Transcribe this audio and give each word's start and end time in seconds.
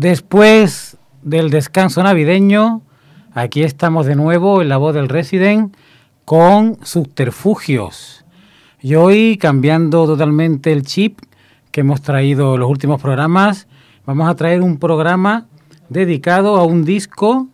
Después 0.00 0.96
del 1.22 1.50
descanso 1.50 2.02
navideño, 2.02 2.80
aquí 3.34 3.62
estamos 3.62 4.06
de 4.06 4.16
nuevo 4.16 4.62
en 4.62 4.70
la 4.70 4.78
voz 4.78 4.94
del 4.94 5.10
Resident 5.10 5.76
con 6.24 6.78
subterfugios. 6.82 8.19
Y 8.82 8.94
hoy, 8.94 9.36
cambiando 9.36 10.06
totalmente 10.06 10.72
el 10.72 10.84
chip 10.84 11.18
que 11.70 11.82
hemos 11.82 12.00
traído 12.00 12.56
los 12.56 12.70
últimos 12.70 12.98
programas, 12.98 13.68
vamos 14.06 14.26
a 14.26 14.34
traer 14.34 14.62
un 14.62 14.78
programa 14.78 15.48
dedicado 15.90 16.56
a 16.56 16.64
un 16.64 16.86
disco 16.86 17.48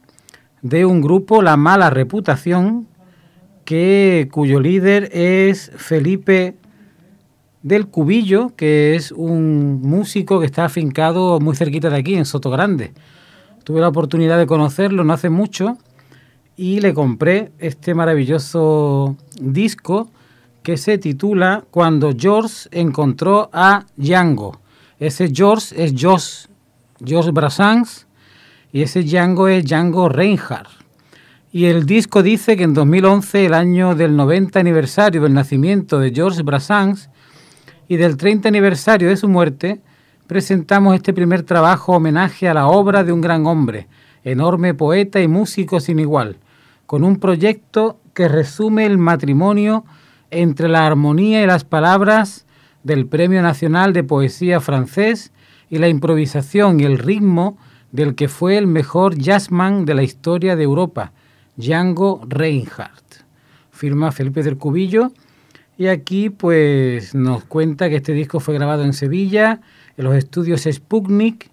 de 0.62 0.86
un 0.86 1.00
grupo, 1.00 1.42
La 1.42 1.56
Mala 1.56 1.90
Reputación, 1.90 2.86
que, 3.64 4.28
cuyo 4.30 4.60
líder 4.60 5.10
es 5.12 5.72
Felipe 5.74 6.54
del 7.64 7.88
Cubillo, 7.88 8.54
que 8.54 8.94
es 8.94 9.10
un 9.10 9.82
músico 9.82 10.38
que 10.38 10.46
está 10.46 10.64
afincado 10.64 11.40
muy 11.40 11.56
cerquita 11.56 11.90
de 11.90 11.96
aquí, 11.96 12.14
en 12.14 12.24
Soto 12.24 12.50
Grande. 12.50 12.92
Tuve 13.64 13.80
la 13.80 13.88
oportunidad 13.88 14.38
de 14.38 14.46
conocerlo 14.46 15.02
no 15.02 15.12
hace 15.12 15.28
mucho 15.28 15.76
y 16.56 16.78
le 16.78 16.94
compré 16.94 17.50
este 17.58 17.94
maravilloso 17.96 19.16
disco 19.40 20.08
que 20.66 20.76
se 20.76 20.98
titula 20.98 21.62
Cuando 21.70 22.12
George 22.18 22.68
encontró 22.72 23.48
a 23.52 23.86
Django. 23.96 24.58
Ese 24.98 25.32
George 25.32 25.72
es 25.80 25.94
George, 25.96 26.48
George 27.04 27.30
Brassens 27.30 28.08
y 28.72 28.82
ese 28.82 29.04
Django 29.04 29.46
es 29.46 29.64
Django 29.64 30.08
Reinhardt. 30.08 30.68
Y 31.52 31.66
el 31.66 31.86
disco 31.86 32.20
dice 32.20 32.56
que 32.56 32.64
en 32.64 32.74
2011, 32.74 33.46
el 33.46 33.54
año 33.54 33.94
del 33.94 34.16
90 34.16 34.58
aniversario 34.58 35.22
del 35.22 35.34
nacimiento 35.34 36.00
de 36.00 36.10
George 36.12 36.42
Brassens, 36.42 37.10
y 37.86 37.94
del 37.96 38.16
30 38.16 38.48
aniversario 38.48 39.08
de 39.08 39.16
su 39.16 39.28
muerte, 39.28 39.80
presentamos 40.26 40.96
este 40.96 41.12
primer 41.12 41.44
trabajo 41.44 41.92
homenaje 41.92 42.48
a 42.48 42.54
la 42.54 42.66
obra 42.66 43.04
de 43.04 43.12
un 43.12 43.20
gran 43.20 43.46
hombre, 43.46 43.86
enorme 44.24 44.74
poeta 44.74 45.20
y 45.20 45.28
músico 45.28 45.78
sin 45.78 46.00
igual, 46.00 46.38
con 46.86 47.04
un 47.04 47.20
proyecto 47.20 48.00
que 48.14 48.26
resume 48.26 48.84
el 48.84 48.98
matrimonio 48.98 49.84
entre 50.30 50.68
la 50.68 50.86
armonía 50.86 51.42
y 51.42 51.46
las 51.46 51.64
palabras 51.64 52.46
del 52.82 53.06
Premio 53.06 53.42
Nacional 53.42 53.92
de 53.92 54.04
Poesía 54.04 54.60
francés 54.60 55.32
y 55.70 55.78
la 55.78 55.88
improvisación 55.88 56.80
y 56.80 56.84
el 56.84 56.98
ritmo 56.98 57.58
del 57.92 58.14
que 58.14 58.28
fue 58.28 58.58
el 58.58 58.66
mejor 58.66 59.16
jazzman 59.16 59.84
de 59.84 59.94
la 59.94 60.02
historia 60.02 60.56
de 60.56 60.64
Europa, 60.64 61.12
Django 61.56 62.20
Reinhardt. 62.28 63.24
Firma 63.70 64.12
Felipe 64.12 64.42
del 64.42 64.56
Cubillo 64.56 65.12
y 65.78 65.88
aquí 65.88 66.30
pues 66.30 67.14
nos 67.14 67.44
cuenta 67.44 67.88
que 67.88 67.96
este 67.96 68.12
disco 68.12 68.40
fue 68.40 68.54
grabado 68.54 68.84
en 68.84 68.92
Sevilla, 68.92 69.60
en 69.96 70.04
los 70.04 70.16
estudios 70.16 70.66
Sputnik, 70.70 71.50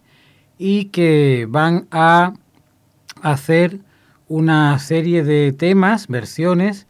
y 0.58 0.86
que 0.86 1.46
van 1.50 1.88
a 1.92 2.34
hacer 3.22 3.80
una 4.30 4.80
serie 4.80 5.24
de 5.24 5.52
temas, 5.52 6.08
versiones 6.08 6.88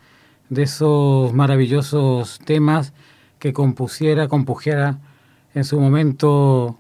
de 0.49 0.63
esos 0.63 1.33
maravillosos 1.33 2.39
temas 2.45 2.93
que 3.39 3.53
compusiera, 3.53 4.27
compujera 4.27 4.99
en 5.53 5.63
su 5.63 5.79
momento 5.79 6.77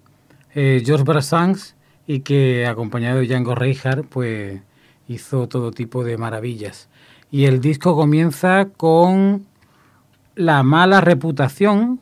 eh, 0.53 0.81
George 0.85 1.03
Brassens 1.03 1.75
y 2.07 2.21
que 2.21 2.67
acompañado 2.67 3.19
de 3.19 3.27
Django 3.27 3.55
Reinhardt 3.55 4.05
pues 4.07 4.61
hizo 5.07 5.47
todo 5.47 5.71
tipo 5.71 6.03
de 6.03 6.17
maravillas. 6.17 6.89
Y 7.31 7.45
el 7.45 7.61
disco 7.61 7.95
comienza 7.95 8.67
con 8.77 9.45
la 10.35 10.63
mala 10.63 11.01
reputación, 11.01 11.99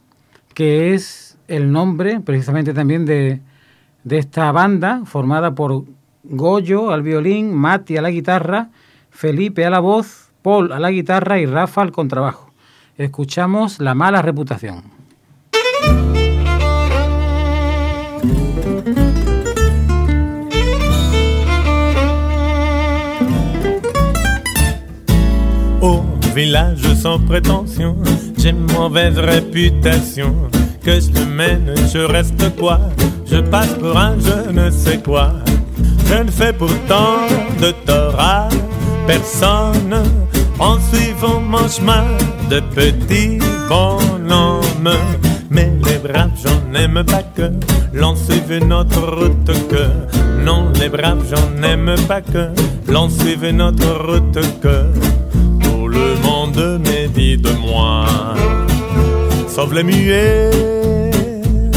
que 0.53 0.94
es 0.94 1.38
el 1.47 1.72
nombre 1.72 2.19
precisamente 2.19 2.74
también 2.74 3.06
de, 3.06 3.41
de 4.03 4.18
esta 4.18 4.52
banda, 4.52 5.03
formada 5.06 5.56
por 5.56 5.86
Goyo 6.24 6.91
al 6.91 7.02
violín, 7.02 7.53
Mati 7.53 7.97
a 7.97 8.02
la 8.02 8.12
guitarra, 8.12 8.69
Felipe 9.09 9.66
a 9.66 9.69
la 9.69 9.80
voz, 9.80 10.21
Paul 10.41 10.72
a 10.72 10.79
la 10.79 10.91
guitarra 10.91 11.40
y 11.40 11.46
Rafa 11.46 11.81
al 11.81 11.91
contrabajo. 11.91 12.52
Escuchamos 12.97 13.79
La 13.79 13.94
mala 13.94 14.22
reputación. 14.22 15.02
village 26.34 26.96
sans 26.96 27.19
prétention, 27.19 27.96
j'ai 28.38 28.53
mauvaise 28.53 29.18
réputation. 29.18 30.34
Que 30.84 31.00
je 31.00 31.12
te 31.12 31.19
mène, 31.19 31.75
je 31.94 32.00
reste 32.00 32.56
quoi? 32.56 32.80
Je 33.25 33.38
passe 33.38 33.74
pour 33.80 33.97
un 33.97 34.18
je 34.19 34.51
ne 34.51 34.72
sais 34.72 34.97
quoi. 34.97 35.34
Je 36.07 36.24
ne 36.24 36.31
fais 36.31 36.53
pourtant 36.53 37.28
de 37.62 37.72
tort 37.85 38.19
personne 39.07 40.03
en 40.59 40.78
suivant 40.91 41.39
mon 41.39 41.67
chemin 41.67 42.06
de 42.50 42.59
petit 42.75 43.39
bonhomme. 43.67 44.91
Mais 45.50 45.72
les 45.85 45.97
braves, 45.97 46.31
j'en 46.44 46.79
aime 46.79 47.03
pas 47.06 47.23
que 47.23 47.51
l'on 47.94 48.16
suive 48.16 48.66
notre 48.66 49.01
route 49.01 49.67
que. 49.69 50.44
Non, 50.44 50.72
les 50.79 50.89
braves, 50.89 51.23
j'en 51.29 51.63
aime 51.63 51.95
pas 52.07 52.22
que 52.22 52.50
l'on 52.88 53.09
suive 53.09 53.50
notre 53.50 53.91
route 54.06 54.39
que 54.62 54.85
monde 56.23 56.81
dit 57.13 57.38
de 57.38 57.51
moi. 57.51 58.06
Sauf 59.47 59.73
les 59.73 59.83
muets 59.83 60.51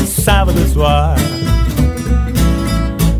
savent 0.06 0.54
de 0.54 0.66
soi. 0.72 1.14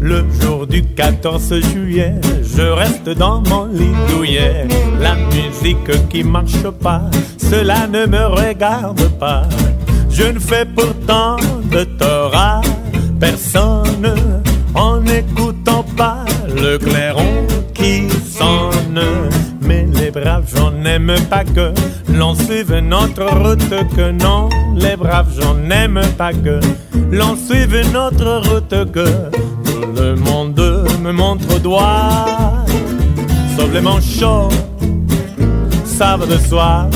Le 0.05 0.23
jour 0.39 0.67
du 0.67 0.83
14 0.83 1.63
juillet, 1.73 2.13
je 2.43 2.61
reste 2.61 3.09
dans 3.09 3.41
mon 3.49 3.65
lit 3.65 3.89
douillet. 4.11 4.69
La 5.01 5.15
musique 5.15 6.09
qui 6.11 6.23
marche 6.23 6.69
pas, 6.83 7.05
cela 7.39 7.87
ne 7.87 8.05
me 8.05 8.27
regarde 8.27 9.09
pas. 9.19 9.45
Je 10.11 10.25
ne 10.25 10.39
fais 10.39 10.67
pourtant 10.67 11.37
de 11.73 11.85
tort 11.85 12.61
personne 13.19 14.15
en 14.75 15.01
n'écoutant 15.01 15.87
pas 15.97 16.27
le 16.55 16.77
clairon 16.77 17.47
qui 17.73 18.07
sonne 18.11 19.01
braves, 20.15 20.53
j'en 20.55 20.85
aime 20.85 21.15
pas 21.29 21.45
que 21.45 21.73
l'on 22.09 22.35
suive 22.35 22.75
notre 22.79 23.25
route 23.25 23.75
que 23.97 24.11
non. 24.13 24.49
Les 24.77 24.97
braves, 24.97 25.33
j'en 25.39 25.71
aime 25.71 26.01
pas 26.17 26.33
que 26.33 26.61
l'on 27.11 27.37
suive 27.37 27.93
notre 27.93 28.49
route 28.49 28.93
que 28.93 29.07
le 29.95 30.15
monde 30.17 30.61
me 31.03 31.13
montre 31.13 31.57
au 31.57 31.59
doigt. 31.59 32.65
Sauf 33.57 33.73
les 33.73 33.81
manchots 33.81 34.49
savent 35.85 36.29
de 36.29 36.39
soi. 36.39 36.89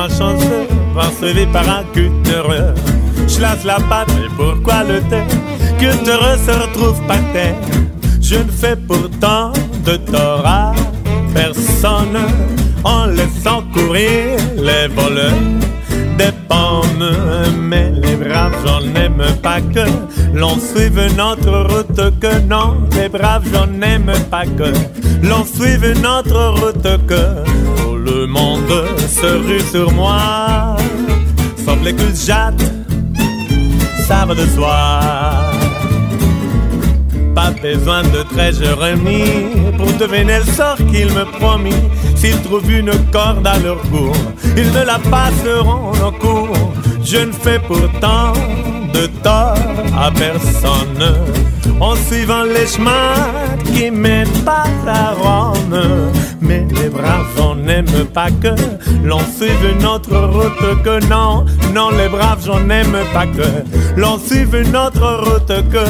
Malchanceux, 0.00 0.66
poursuivi 0.94 1.46
par 1.46 1.68
un 1.68 1.84
cultureux, 1.92 2.74
je 3.28 3.38
laisse 3.40 3.64
la 3.64 3.78
patte, 3.90 4.08
mais 4.16 4.28
pourquoi 4.36 4.82
le 4.84 5.00
taire 5.10 5.26
Cultureux 5.78 6.38
se 6.46 6.52
retrouve 6.62 7.00
par 7.06 7.22
terre. 7.34 7.56
Je 8.20 8.36
ne 8.36 8.50
fais 8.50 8.76
pourtant 8.76 9.52
de 9.84 9.96
tort 9.96 10.46
à 10.46 10.72
personne 11.34 12.18
en 12.84 13.06
laissant 13.06 13.62
courir 13.74 14.38
les 14.56 14.86
voleurs 14.88 15.44
des 16.18 16.32
pommes. 16.48 17.10
Mais 17.68 17.90
les 18.02 18.16
braves, 18.16 18.56
j'en 18.64 18.82
aime 19.00 19.24
pas 19.42 19.60
que 19.60 19.84
l'on 20.34 20.58
suive 20.58 21.00
notre 21.16 21.72
route 21.72 22.18
que 22.20 22.40
non. 22.40 22.76
Les 22.96 23.08
braves, 23.08 23.44
j'en 23.52 23.80
aime 23.82 24.12
pas 24.30 24.44
que 24.44 24.72
l'on 25.26 25.44
suive 25.44 26.00
notre 26.00 26.60
route 26.60 27.06
que 27.06 27.22
tout 27.80 27.96
le 27.96 28.26
monde 28.26 28.72
se 29.08 29.26
rue 29.26 29.60
sur 29.60 29.90
moi. 29.92 30.76
Sauf 31.64 31.78
les 31.84 31.94
que 31.94 32.02
j'attends, 32.14 32.64
savent 34.06 34.36
de 34.36 34.46
soi. 34.46 35.00
Pas 37.34 37.52
besoin 37.62 38.02
de 38.02 38.22
trésor 38.34 38.78
remis 38.78 39.76
pour 39.76 39.92
deviner 39.92 40.38
le 40.38 40.52
sort 40.52 40.76
qu'il 40.76 41.06
me 41.12 41.24
promit. 41.38 41.82
S'ils 42.16 42.40
trouvent 42.42 42.70
une 42.70 42.92
corde 43.12 43.46
à 43.46 43.58
leur 43.58 43.80
cou, 43.82 44.12
ils 44.56 44.70
me 44.70 44.84
la 44.84 44.98
passeront 44.98 45.92
au 46.06 46.12
cours. 46.12 46.72
Je 47.02 47.18
ne 47.18 47.32
fais 47.32 47.58
pourtant 47.60 48.32
de 48.92 49.06
tort 49.22 49.54
à 49.96 50.10
personne 50.10 51.14
en 51.80 51.96
suivant 51.96 52.44
les 52.44 52.66
chemins 52.66 53.14
qui 53.74 53.90
mènent 53.90 54.44
pas 54.44 54.66
à 54.86 55.12
Rome. 55.12 56.10
Mais 56.40 56.66
les 56.80 56.88
braves, 56.88 57.26
on 57.38 57.54
n'aime 57.54 58.06
pas 58.12 58.30
que 58.30 58.54
l'on 59.04 59.20
suive 59.20 59.76
notre 59.80 60.16
route 60.16 60.82
que 60.82 61.06
non, 61.08 61.44
non, 61.74 61.90
les 61.90 62.08
braves, 62.08 62.44
j'en 62.44 62.68
aime 62.70 62.96
pas 63.12 63.26
que 63.26 63.48
l'on 63.96 64.18
suive 64.18 64.70
notre 64.72 65.24
route 65.24 65.54
que 65.70 65.86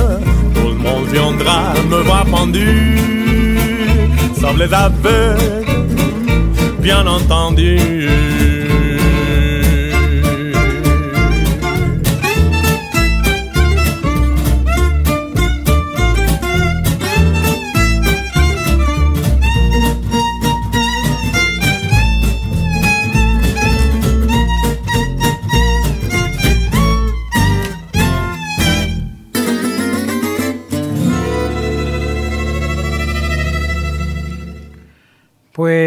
tout 0.54 0.68
le 0.68 0.74
monde 0.74 1.06
viendra 1.10 1.74
me 1.88 2.02
voir 2.02 2.24
pendu, 2.26 2.98
sauf 4.40 4.56
les 4.58 4.72
aveugles, 4.74 5.64
bien 6.80 7.06
entendu. 7.06 8.39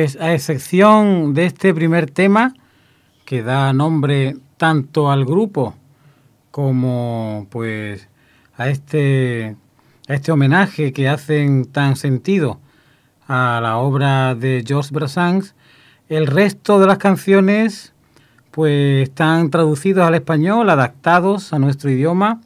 Pues 0.03 0.17
a 0.19 0.33
excepción 0.33 1.33
de 1.33 1.45
este 1.45 1.73
primer 1.73 2.11
tema, 2.11 2.53
que 3.23 3.41
da 3.41 3.71
nombre 3.71 4.35
tanto 4.57 5.09
al 5.09 5.23
grupo 5.23 5.75
como 6.51 7.47
pues 7.49 8.09
a 8.57 8.67
este, 8.67 9.55
a 10.09 10.13
este 10.13 10.33
homenaje 10.33 10.91
que 10.91 11.07
hacen 11.07 11.63
tan 11.63 11.95
sentido 11.95 12.59
a 13.29 13.61
la 13.63 13.77
obra 13.77 14.35
de 14.35 14.65
Georges 14.67 14.91
Brassens, 14.91 15.55
el 16.09 16.27
resto 16.27 16.81
de 16.81 16.87
las 16.87 16.97
canciones 16.97 17.93
pues 18.51 19.07
están 19.07 19.51
traducidos 19.51 20.05
al 20.05 20.15
español, 20.15 20.69
adaptados 20.69 21.53
a 21.53 21.59
nuestro 21.59 21.89
idioma 21.89 22.41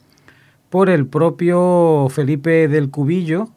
por 0.70 0.92
el 0.92 1.08
propio 1.08 2.08
Felipe 2.12 2.68
del 2.68 2.92
Cubillo, 2.92 3.50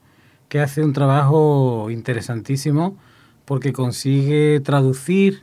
que 0.49 0.59
hace 0.59 0.83
un 0.83 0.95
trabajo 0.95 1.91
interesantísimo 1.91 2.97
porque 3.51 3.73
consigue 3.73 4.61
traducir 4.61 5.43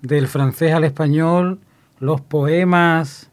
del 0.00 0.28
francés 0.28 0.72
al 0.72 0.84
español 0.84 1.60
los 2.00 2.22
poemas 2.22 3.30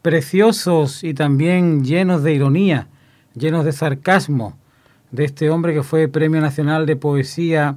preciosos 0.00 1.02
y 1.02 1.12
también 1.12 1.82
llenos 1.82 2.22
de 2.22 2.34
ironía, 2.34 2.86
llenos 3.34 3.64
de 3.64 3.72
sarcasmo 3.72 4.56
de 5.10 5.24
este 5.24 5.50
hombre 5.50 5.74
que 5.74 5.82
fue 5.82 6.06
Premio 6.06 6.40
Nacional 6.40 6.86
de 6.86 6.94
Poesía 6.94 7.76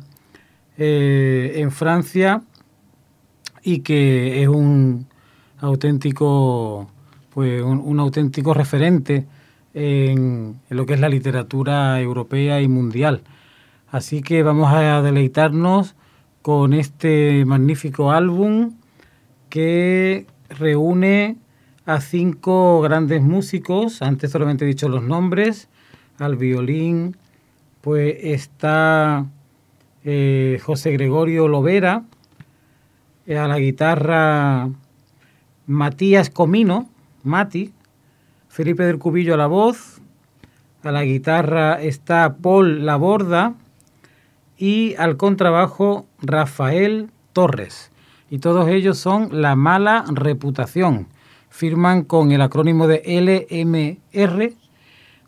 eh, 0.77 1.53
en 1.55 1.71
Francia 1.71 2.43
y 3.63 3.79
que 3.79 4.43
es 4.43 4.47
un 4.47 5.07
auténtico, 5.61 6.91
pues 7.31 7.63
un, 7.63 7.99
auténtico 7.99 8.53
referente 8.53 9.25
en 9.73 10.59
lo 10.69 10.85
que 10.85 10.93
es 10.93 10.99
la 10.99 11.09
literatura 11.09 11.99
europea 11.99 12.61
y 12.61 12.67
mundial. 12.67 13.23
Así 13.91 14.21
que 14.21 14.43
vamos 14.43 14.71
a 14.71 15.01
deleitarnos 15.01 15.95
con 16.43 16.73
este 16.73 17.43
magnífico 17.45 18.11
álbum 18.11 18.75
que 19.49 20.27
reúne 20.47 21.37
a 21.87 21.99
cinco 21.99 22.81
grandes 22.81 23.23
músicos, 23.23 24.03
antes 24.03 24.29
solamente 24.29 24.63
he 24.63 24.67
dicho 24.67 24.89
los 24.89 25.01
nombres, 25.01 25.69
al 26.19 26.35
violín 26.35 27.17
pues 27.81 28.15
está 28.21 29.25
eh, 30.03 30.59
José 30.63 30.91
Gregorio 30.91 31.47
Lovera, 31.47 32.03
eh, 33.25 33.39
a 33.39 33.47
la 33.47 33.57
guitarra 33.57 34.69
Matías 35.65 36.29
Comino, 36.29 36.87
Mati, 37.23 37.73
Felipe 38.49 38.83
del 38.83 38.99
Cubillo 38.99 39.33
a 39.33 39.37
la 39.37 39.47
voz, 39.47 39.99
a 40.83 40.91
la 40.91 41.03
guitarra 41.03 41.81
está 41.81 42.35
Paul 42.35 42.85
Laborda, 42.85 43.55
y 44.59 44.93
al 44.97 45.15
contrabajo 45.15 46.05
Rafael 46.21 47.09
Torres. 47.31 47.91
Y 48.29 48.39
todos 48.39 48.67
ellos 48.67 48.97
son 48.97 49.41
La 49.41 49.55
Mala 49.55 50.03
Reputación. 50.11 51.07
Firman 51.49 52.03
con 52.03 52.31
el 52.31 52.41
acrónimo 52.41 52.85
de 52.85 53.01
LMR, 53.05 54.53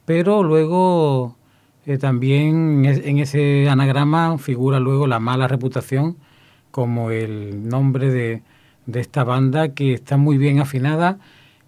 pero 0.06 0.44
luego 0.44 1.38
eh, 1.86 1.98
también 1.98 2.86
en 2.86 3.18
ese 3.18 3.70
anagrama 3.70 4.38
figura 4.38 4.80
luego 4.80 5.08
La 5.08 5.20
Mala 5.20 5.48
Reputación 5.48 6.18
como 6.70 7.10
el 7.10 7.68
nombre 7.68 8.12
de, 8.12 8.44
de 8.86 9.00
esta 9.00 9.24
banda 9.24 9.70
que 9.70 9.94
está 9.94 10.18
muy 10.18 10.38
bien 10.38 10.60
afinada 10.60 11.18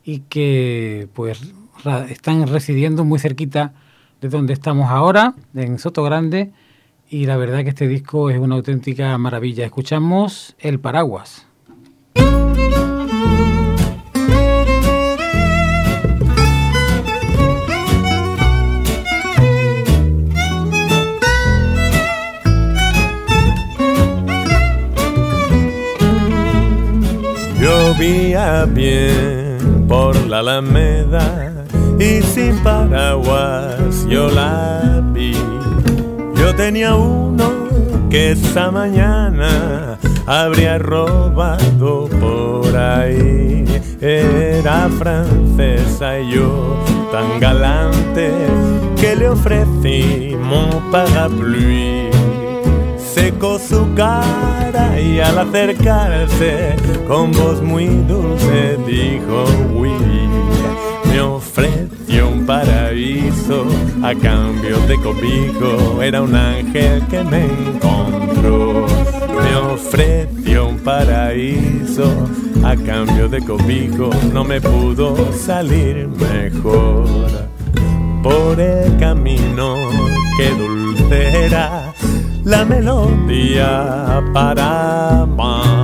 y 0.03 0.19
que 0.19 1.07
pues 1.13 1.53
están 2.09 2.47
residiendo 2.47 3.05
muy 3.05 3.19
cerquita 3.19 3.73
de 4.21 4.29
donde 4.29 4.53
estamos 4.53 4.89
ahora, 4.89 5.33
en 5.55 5.79
Soto 5.79 6.03
Grande, 6.03 6.51
y 7.13 7.27
la 7.27 7.37
verdad 7.37 7.63
que 7.63 7.69
este 7.69 7.87
disco 7.87 8.31
es 8.31 8.39
una 8.39 8.55
auténtica 8.55 9.15
maravilla. 9.19 9.65
Escuchamos 9.65 10.55
El 10.57 10.79
Paraguas. 10.79 11.45
Llovía 27.61 28.65
bien 28.65 29.85
por 29.87 30.15
la 30.25 30.39
Alameda 30.39 31.63
y 31.99 32.23
sin 32.23 32.57
paraguas 32.63 34.07
yo 34.09 34.29
la 34.31 34.99
vi 35.13 35.52
tenía 36.55 36.95
uno 36.95 37.51
que 38.09 38.31
esa 38.31 38.71
mañana 38.71 39.97
habría 40.25 40.77
robado 40.77 42.07
por 42.19 42.75
ahí. 42.75 43.65
Era 44.01 44.89
francesa 44.99 46.19
y 46.19 46.33
yo 46.33 46.77
tan 47.11 47.39
galante 47.39 48.31
que 48.99 49.15
le 49.15 49.29
ofrecí 49.29 50.35
mon 50.39 50.91
parapluie. 50.91 52.11
Secó 52.97 53.57
su 53.59 53.87
cara 53.95 54.99
y 54.99 55.19
al 55.19 55.39
acercarse 55.39 56.75
con 57.07 57.31
voz 57.31 57.61
muy 57.61 57.87
dulce 58.07 58.77
dijo, 58.85 59.45
oui, 59.73 59.93
me 61.05 61.21
paraíso 62.45 63.65
a 64.01 64.13
cambio 64.15 64.77
de 64.87 64.95
cobijo. 64.97 66.01
Era 66.01 66.21
un 66.21 66.35
ángel 66.35 67.05
que 67.07 67.23
me 67.23 67.45
encontró. 67.45 68.85
Me 69.43 69.55
ofreció 69.55 70.67
un 70.67 70.77
paraíso 70.79 72.27
a 72.63 72.75
cambio 72.75 73.27
de 73.27 73.41
cobijo. 73.41 74.09
No 74.33 74.43
me 74.43 74.59
pudo 74.61 75.31
salir 75.33 76.07
mejor. 76.07 77.05
Por 78.21 78.59
el 78.59 78.97
camino 78.97 79.75
que 80.37 80.49
dulce 80.49 81.45
era 81.45 81.93
la 82.43 82.65
melodía 82.65 84.23
para 84.33 85.25
más 85.25 85.83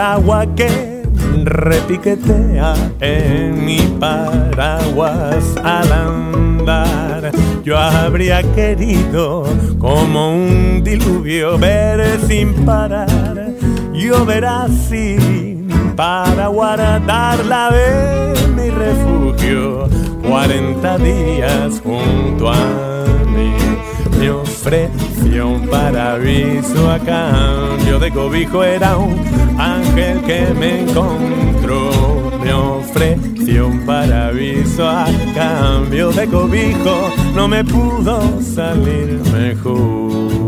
agua 0.00 0.46
que 0.54 0.99
repiquetea 1.46 2.74
en 3.00 3.64
mi 3.64 3.78
paraguas 3.98 5.44
al 5.62 5.92
andar. 5.92 7.30
Yo 7.64 7.78
habría 7.78 8.42
querido, 8.54 9.44
como 9.78 10.32
un 10.32 10.82
diluvio, 10.82 11.58
ver 11.58 12.18
sin 12.26 12.52
parar, 12.64 13.50
llover 13.92 14.44
así 14.44 15.64
para 15.96 16.48
guardar 16.48 17.38
de 17.44 18.48
mi 18.54 18.70
refugio. 18.70 19.88
40 20.26 20.98
días 20.98 21.80
junto 21.82 22.50
a 22.50 23.04
mí 23.34 23.59
me 24.20 24.30
ofreció 24.30 25.48
un 25.48 25.66
paraíso 25.68 26.90
a 26.90 26.98
cambio 26.98 27.98
de 27.98 28.10
cobijo. 28.10 28.62
Era 28.62 28.98
un 28.98 29.18
ángel 29.58 30.20
que 30.22 30.52
me 30.54 30.82
encontró. 30.82 32.30
Me 32.42 32.52
ofreció 32.52 33.68
un 33.68 33.80
paraíso 33.86 34.86
a 34.86 35.06
cambio 35.34 36.12
de 36.12 36.26
cobijo. 36.26 37.10
No 37.34 37.48
me 37.48 37.64
pudo 37.64 38.20
salir 38.42 39.20
mejor. 39.32 40.39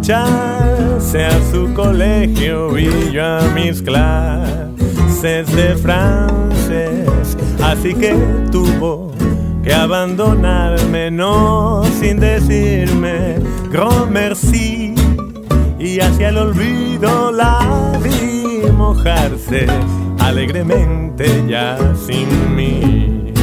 Marcharse 0.00 1.26
a 1.26 1.50
su 1.50 1.74
colegio 1.74 2.78
y 2.78 3.12
yo 3.12 3.22
a 3.22 3.42
mis 3.54 3.82
clases 3.82 5.54
de 5.54 5.76
francés, 5.76 7.36
así 7.62 7.92
que 7.94 8.14
tuvo 8.50 9.12
que 9.62 9.74
abandonarme, 9.74 11.10
no 11.10 11.82
sin 12.00 12.18
decirme 12.18 13.36
grand 13.70 14.10
merci, 14.10 14.94
y 15.78 16.00
hacia 16.00 16.30
el 16.30 16.38
olvido 16.38 17.30
la 17.30 17.92
vi 18.02 18.70
mojarse 18.72 19.66
alegremente 20.18 21.44
ya 21.46 21.76
sin 22.06 22.56
mí. 22.56 23.34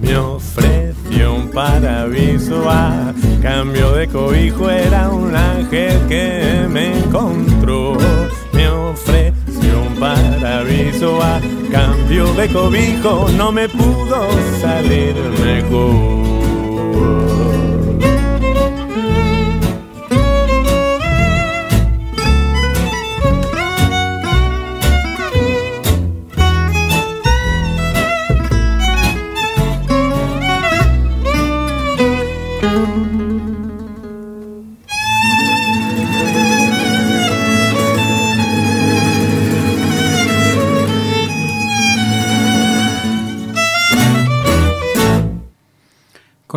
Me 0.00 0.16
ofreció 0.16 1.34
un 1.34 1.50
paraíso 1.50 2.70
cambio 3.56 3.92
de 3.92 4.08
cobijo, 4.08 4.68
era 4.68 5.10
un 5.10 5.34
ángel 5.36 5.96
que 6.08 6.66
me 6.68 6.98
encontró. 6.98 7.96
Me 8.52 8.68
ofreció 8.68 9.80
un 9.88 9.94
paraíso 9.94 11.22
a 11.22 11.40
cambio 11.70 12.34
de 12.34 12.48
cobijo, 12.48 13.28
no 13.36 13.52
me 13.52 13.68
pudo 13.68 14.28
salir 14.60 15.14
mejor. 15.44 16.23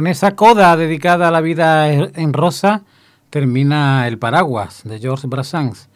Con 0.07 0.11
esa 0.13 0.37
coda 0.37 0.77
dedicada 0.77 1.27
a 1.27 1.31
la 1.31 1.41
vida 1.41 1.91
en 1.91 2.31
rosa 2.31 2.85
termina 3.29 4.07
El 4.07 4.17
Paraguas 4.17 4.83
de 4.85 4.99
Georges 4.99 5.29
Brassens. 5.29 5.89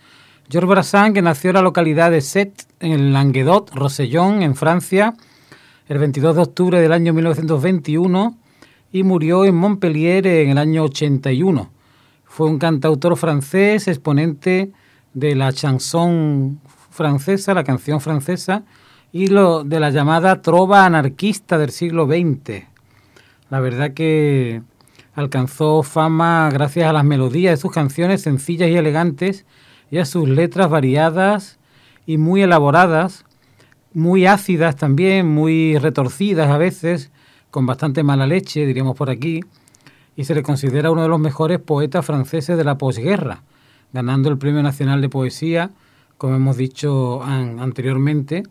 Georges 0.49 0.69
Brassens, 0.69 1.13
que 1.13 1.21
nació 1.21 1.51
en 1.51 1.53
la 1.53 1.61
localidad 1.61 2.11
de 2.11 2.19
Set, 2.19 2.65
en 2.81 2.91
el 2.91 3.13
Languedoc, 3.13 3.73
Rosellón, 3.73 4.41
en 4.41 4.55
Francia, 4.55 5.13
el 5.87 5.97
22 5.97 6.35
de 6.35 6.41
octubre 6.41 6.81
del 6.81 6.91
año 6.91 7.13
1921 7.13 8.37
y 8.91 9.03
murió 9.03 9.45
en 9.45 9.55
Montpellier 9.55 10.27
en 10.27 10.49
el 10.49 10.57
año 10.57 10.83
81. 10.83 11.71
Fue 12.25 12.47
un 12.47 12.59
cantautor 12.59 13.15
francés, 13.15 13.87
exponente 13.87 14.73
de 15.13 15.35
la 15.35 15.53
chanson 15.53 16.59
francesa, 16.89 17.53
la 17.53 17.63
canción 17.63 18.01
francesa, 18.01 18.63
y 19.13 19.27
de 19.27 19.79
la 19.79 19.89
llamada 19.89 20.41
trova 20.41 20.85
anarquista 20.85 21.57
del 21.57 21.71
siglo 21.71 22.07
XX. 22.07 22.70
La 23.51 23.59
verdad 23.59 23.93
que 23.93 24.61
alcanzó 25.13 25.83
fama 25.83 26.49
gracias 26.53 26.89
a 26.89 26.93
las 26.93 27.03
melodías 27.03 27.51
de 27.51 27.61
sus 27.61 27.73
canciones 27.73 28.21
sencillas 28.21 28.69
y 28.69 28.77
elegantes 28.77 29.45
y 29.91 29.97
a 29.97 30.05
sus 30.05 30.29
letras 30.29 30.69
variadas 30.69 31.59
y 32.05 32.17
muy 32.17 32.43
elaboradas, 32.43 33.25
muy 33.93 34.25
ácidas 34.25 34.77
también, 34.77 35.27
muy 35.27 35.77
retorcidas 35.77 36.49
a 36.49 36.57
veces, 36.57 37.11
con 37.49 37.65
bastante 37.65 38.03
mala 38.03 38.25
leche, 38.25 38.65
diríamos 38.65 38.95
por 38.95 39.09
aquí, 39.09 39.41
y 40.15 40.23
se 40.23 40.33
le 40.33 40.43
considera 40.43 40.89
uno 40.89 41.01
de 41.01 41.09
los 41.09 41.19
mejores 41.19 41.59
poetas 41.59 42.05
franceses 42.05 42.57
de 42.57 42.63
la 42.63 42.77
posguerra, 42.77 43.43
ganando 43.91 44.29
el 44.29 44.37
Premio 44.37 44.63
Nacional 44.63 45.01
de 45.01 45.09
Poesía, 45.09 45.71
como 46.17 46.35
hemos 46.35 46.55
dicho 46.55 47.21
anteriormente, 47.21 48.43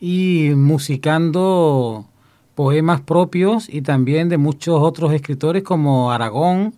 y 0.00 0.52
musicando 0.56 2.06
poemas 2.54 3.00
propios 3.00 3.68
y 3.68 3.82
también 3.82 4.28
de 4.28 4.38
muchos 4.38 4.80
otros 4.80 5.12
escritores 5.12 5.62
como 5.62 6.12
Aragón, 6.12 6.74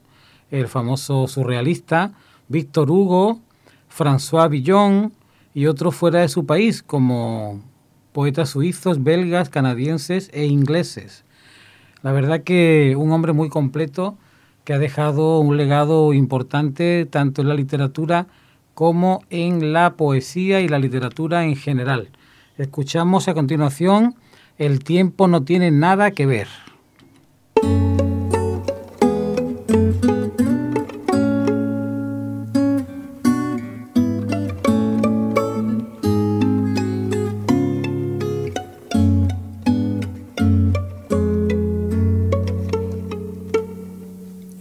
el 0.50 0.68
famoso 0.68 1.26
surrealista, 1.26 2.12
Víctor 2.48 2.90
Hugo, 2.90 3.40
François 3.96 4.48
Villon 4.48 5.12
y 5.54 5.66
otros 5.66 5.94
fuera 5.94 6.20
de 6.20 6.28
su 6.28 6.46
país 6.46 6.82
como 6.82 7.60
poetas 8.12 8.50
suizos, 8.50 9.02
belgas, 9.02 9.48
canadienses 9.48 10.30
e 10.32 10.46
ingleses. 10.46 11.24
La 12.02 12.12
verdad 12.12 12.42
que 12.42 12.94
un 12.96 13.12
hombre 13.12 13.32
muy 13.32 13.48
completo 13.48 14.16
que 14.64 14.74
ha 14.74 14.78
dejado 14.78 15.40
un 15.40 15.56
legado 15.56 16.12
importante 16.12 17.06
tanto 17.06 17.42
en 17.42 17.48
la 17.48 17.54
literatura 17.54 18.26
como 18.74 19.22
en 19.30 19.72
la 19.72 19.94
poesía 19.94 20.60
y 20.60 20.68
la 20.68 20.78
literatura 20.78 21.44
en 21.44 21.56
general. 21.56 22.10
Escuchamos 22.56 23.28
a 23.28 23.34
continuación 23.34 24.16
el 24.58 24.84
tiempo 24.84 25.26
no 25.28 25.42
tiene 25.42 25.70
nada 25.70 26.10
que 26.12 26.26
ver. 26.26 26.48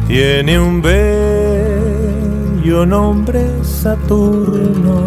Tiene 0.08 0.58
un 0.58 0.80
bello 0.80 2.86
nombre 2.86 3.46
Saturno, 3.62 5.02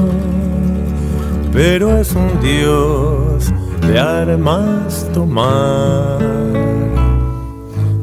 pero 1.52 1.98
es 1.98 2.14
un 2.14 2.40
dios 2.42 3.52
de 3.82 4.00
armas 4.00 5.10
tomar. 5.14 6.20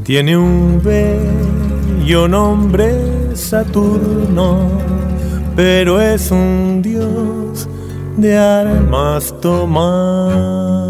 Tiene 0.04 0.36
un 0.36 0.80
bello 0.82 2.28
nombre 2.28 3.34
Saturno, 3.34 4.68
pero 5.54 6.00
es 6.00 6.30
un 6.30 6.80
dios 6.82 7.68
de 8.16 8.36
armas 8.36 9.34
tomar. 9.40 10.85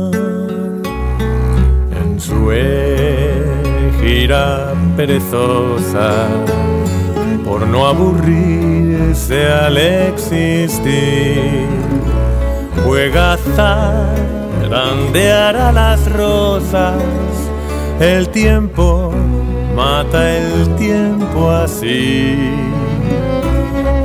Gira 4.00 4.72
perezosa, 4.96 6.28
por 7.44 7.66
no 7.66 7.86
aburrirse 7.86 9.48
al 9.48 9.76
existir, 9.76 11.66
juega 12.84 13.36
zarandear 13.56 15.56
a 15.56 15.72
las 15.72 16.12
rosas, 16.12 17.02
el 17.98 18.28
tiempo 18.28 19.12
mata 19.74 20.36
el 20.36 20.76
tiempo 20.76 21.50
así, 21.50 22.54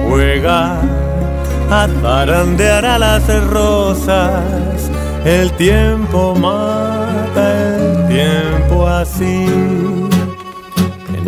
juega 0.09 0.79
a 1.69 1.87
zarandear 2.01 2.85
a 2.85 2.97
las 2.97 3.43
rosas, 3.51 4.89
el 5.25 5.51
tiempo 5.53 6.33
mata 6.33 6.90
En 9.01 10.07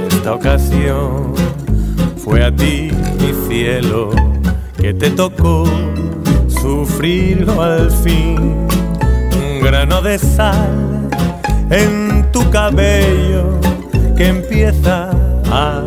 esta 0.07 0.35
ocasión 0.35 1.33
fue 2.17 2.43
a 2.43 2.55
ti, 2.55 2.91
mi 3.19 3.33
cielo, 3.47 4.11
que 4.79 4.93
te 4.93 5.09
tocó 5.09 5.65
sufrirlo 6.49 7.63
al 7.63 7.89
fin. 7.89 8.67
Un 9.33 9.63
grano 9.63 10.03
de 10.03 10.19
sal 10.19 11.09
en 11.71 12.31
tu 12.31 12.47
cabello 12.51 13.59
que 14.15 14.27
empieza 14.27 15.09
a 15.51 15.81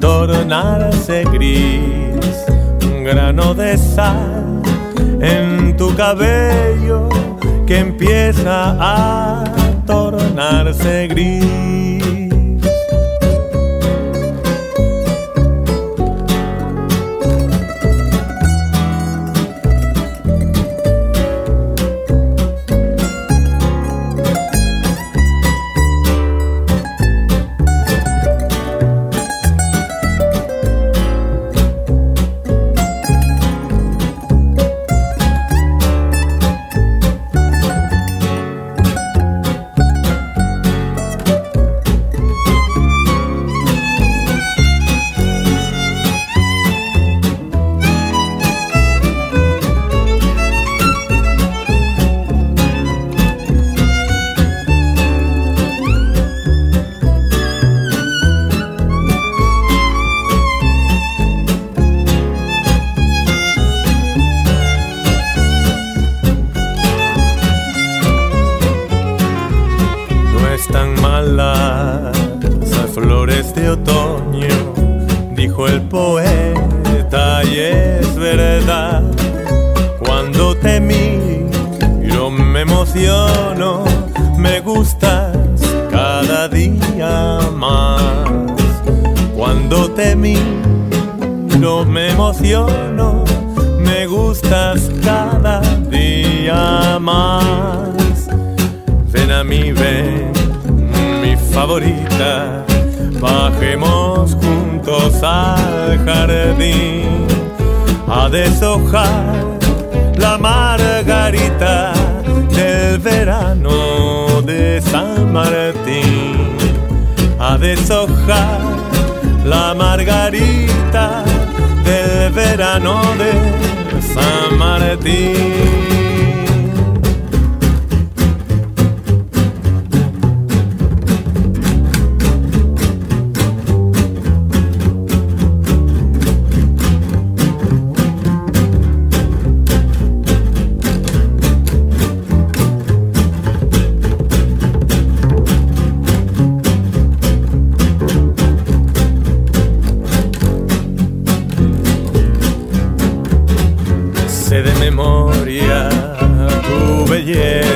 tornarse 0.00 1.24
gris. 1.34 2.46
Un 2.82 3.04
grano 3.04 3.52
de 3.52 3.76
sal 3.76 4.62
en 5.20 5.76
tu 5.76 5.94
cabello 5.94 7.10
que 7.66 7.78
empieza 7.78 8.74
a 8.80 9.45
tornarse 10.36 11.08
gris. 11.08 11.75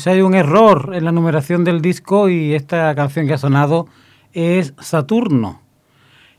Pues 0.00 0.14
hay 0.14 0.22
un 0.22 0.34
error 0.34 0.92
en 0.94 1.04
la 1.04 1.12
numeración 1.12 1.62
del 1.62 1.82
disco 1.82 2.30
y 2.30 2.54
esta 2.54 2.94
canción 2.94 3.26
que 3.26 3.34
ha 3.34 3.38
sonado 3.38 3.86
es 4.32 4.72
Saturno. 4.80 5.60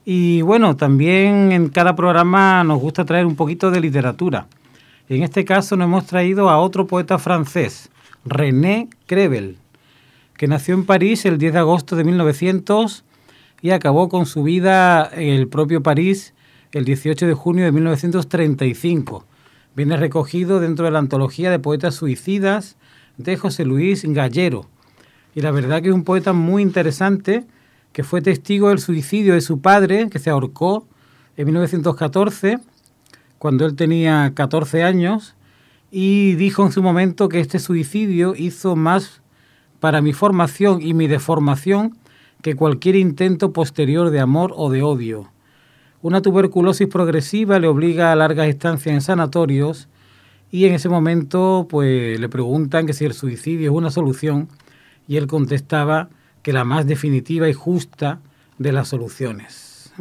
Y 0.04 0.42
bueno, 0.42 0.76
también 0.76 1.52
en 1.52 1.70
cada 1.70 1.96
programa 1.96 2.64
nos 2.64 2.80
gusta 2.80 3.06
traer 3.06 3.28
un 3.28 3.36
poquito 3.36 3.70
de 3.70 3.80
literatura. 3.80 4.48
En 5.10 5.22
este 5.22 5.46
caso 5.46 5.76
nos 5.76 5.86
hemos 5.86 6.08
traído 6.08 6.50
a 6.50 6.58
otro 6.58 6.88
poeta 6.88 7.20
francés, 7.20 7.92
René 8.26 8.90
Crevel, 9.06 9.58
que 10.38 10.48
nació 10.48 10.74
en 10.74 10.88
París 10.88 11.24
el 11.26 11.38
10 11.38 11.54
de 11.54 11.60
agosto 11.60 11.96
de 11.96 12.04
1900 12.04 13.04
y 13.62 13.70
acabó 13.70 14.10
con 14.10 14.26
su 14.26 14.42
vida 14.42 15.08
en 15.14 15.36
el 15.36 15.48
propio 15.48 15.84
París 15.84 16.34
el 16.72 16.84
18 16.84 17.28
de 17.28 17.36
junio 17.36 17.66
de 17.66 17.72
1935. 17.74 19.24
Viene 19.76 19.98
recogido 19.98 20.60
dentro 20.60 20.86
de 20.86 20.92
la 20.92 20.98
antología 20.98 21.52
de 21.52 21.60
poetas 21.60 21.94
suicidas 21.94 22.76
de 23.18 23.38
José 23.38 23.66
Luis 23.66 24.04
Gallero. 24.06 24.68
Y 25.36 25.42
la 25.42 25.52
verdad 25.52 25.82
que 25.82 25.90
es 25.90 25.94
un 25.94 26.04
poeta 26.04 26.34
muy 26.34 26.62
interesante 26.62 27.46
que 27.94 28.04
fue 28.04 28.22
testigo 28.22 28.70
del 28.70 28.80
suicidio 28.80 29.34
de 29.34 29.42
su 29.42 29.60
padre, 29.60 30.10
que 30.10 30.20
se 30.20 30.30
ahorcó 30.30 30.86
en 31.38 31.46
1914, 31.46 32.60
cuando 33.38 33.66
él 33.66 33.76
tenía 33.76 34.32
14 34.34 34.84
años, 34.84 35.36
y 35.92 36.36
dijo 36.36 36.66
en 36.66 36.72
su 36.72 36.82
momento 36.82 37.28
que 37.28 37.40
este 37.40 37.60
suicidio 37.60 38.34
hizo 38.36 38.76
más 38.76 39.22
para 39.80 40.02
mi 40.02 40.14
formación 40.14 40.82
y 40.82 40.94
mi 40.94 41.08
deformación 41.08 41.98
que 42.42 42.56
cualquier 42.56 42.96
intento 42.96 43.52
posterior 43.52 44.10
de 44.10 44.20
amor 44.20 44.54
o 44.56 44.70
de 44.70 44.84
odio. 44.84 45.30
Una 46.02 46.22
tuberculosis 46.22 46.88
progresiva 46.88 47.60
le 47.60 47.68
obliga 47.68 48.12
a 48.12 48.16
largas 48.16 48.48
estancias 48.48 48.94
en 48.94 49.02
sanatorios 49.02 49.88
y 50.52 50.66
en 50.66 50.74
ese 50.74 50.90
momento 50.90 51.66
pues 51.70 52.20
le 52.20 52.30
preguntan 52.30 52.86
que 52.86 52.94
si 52.94 53.06
el 53.06 53.14
suicidio 53.14 53.72
es 53.72 53.78
una 53.78 53.90
solución 53.90 54.50
y 55.08 55.18
él 55.18 55.28
contestaba 55.28 56.10
que 56.44 56.54
la 56.54 56.64
más 56.64 56.86
definitiva 56.86 57.50
y 57.50 57.54
justa 57.54 58.20
de 58.58 58.72
las 58.72 58.90
soluciones. 58.90 59.94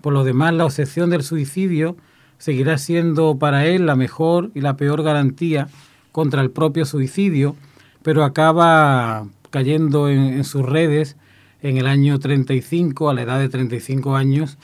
Por 0.00 0.12
lo 0.12 0.24
demás, 0.24 0.54
la 0.54 0.64
obsesión 0.64 1.10
del 1.10 1.22
suicidio 1.22 1.96
seguirá 2.38 2.78
siendo 2.78 3.38
para 3.38 3.66
él 3.66 3.86
la 3.86 3.96
mejor 3.96 4.50
y 4.54 4.60
la 4.60 4.76
peor 4.76 5.02
garantía 5.02 5.68
contra 6.12 6.42
el 6.42 6.50
propio 6.50 6.84
suicidio, 6.84 7.56
pero 8.02 8.24
acaba 8.24 9.26
cayendo 9.50 10.08
en, 10.08 10.44
sus 10.44 10.62
redes 10.64 11.16
en 11.62 11.78
el 11.78 11.86
año 11.86 12.18
35, 12.18 13.10
a 13.10 13.14
la 13.14 13.22
edad 13.22 13.38
de 13.38 13.48
35 13.48 14.14
años, 14.16 14.58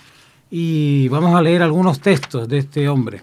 y 0.51 1.09
vamos 1.09 1.35
a 1.35 1.43
leer 1.43 1.63
algunos 1.63 2.01
textos 2.01 2.49
de 2.49 2.59
este 2.59 2.89
hombre. 2.89 3.23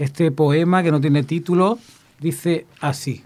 Este 0.00 0.32
poema, 0.32 0.82
que 0.82 0.90
no 0.90 0.98
tiene 0.98 1.24
título, 1.24 1.78
dice 2.20 2.64
así. 2.80 3.22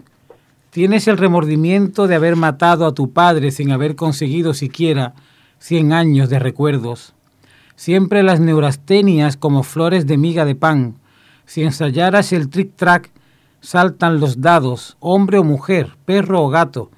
Tienes 0.71 1.07
el 1.07 1.17
remordimiento 1.17 2.05
de 2.05 2.15
haber 2.15 2.35
matado 2.35 2.85
a 2.85 2.93
tu 2.93 3.13
padre 3.13 3.51
sin 3.51 3.71
haber 3.71 3.95
conseguido 3.95 4.53
siquiera 4.53 5.13
cien 5.57 5.93
años 5.93 6.29
de 6.29 6.37
recuerdos. 6.37 7.13
Siempre 7.77 8.23
las 8.23 8.41
neurastenias 8.41 9.37
como 9.37 9.63
flores 9.63 10.05
de 10.05 10.17
miga 10.17 10.43
de 10.43 10.55
pan. 10.55 10.95
Si 11.45 11.63
ensayaras 11.63 12.33
el 12.33 12.49
trick-track, 12.49 13.09
saltan 13.61 14.19
los 14.19 14.41
dados, 14.41 14.97
hombre 14.99 15.37
o 15.37 15.45
mujer, 15.45 15.95
perro 16.03 16.43
o 16.43 16.49
gato. 16.49 16.91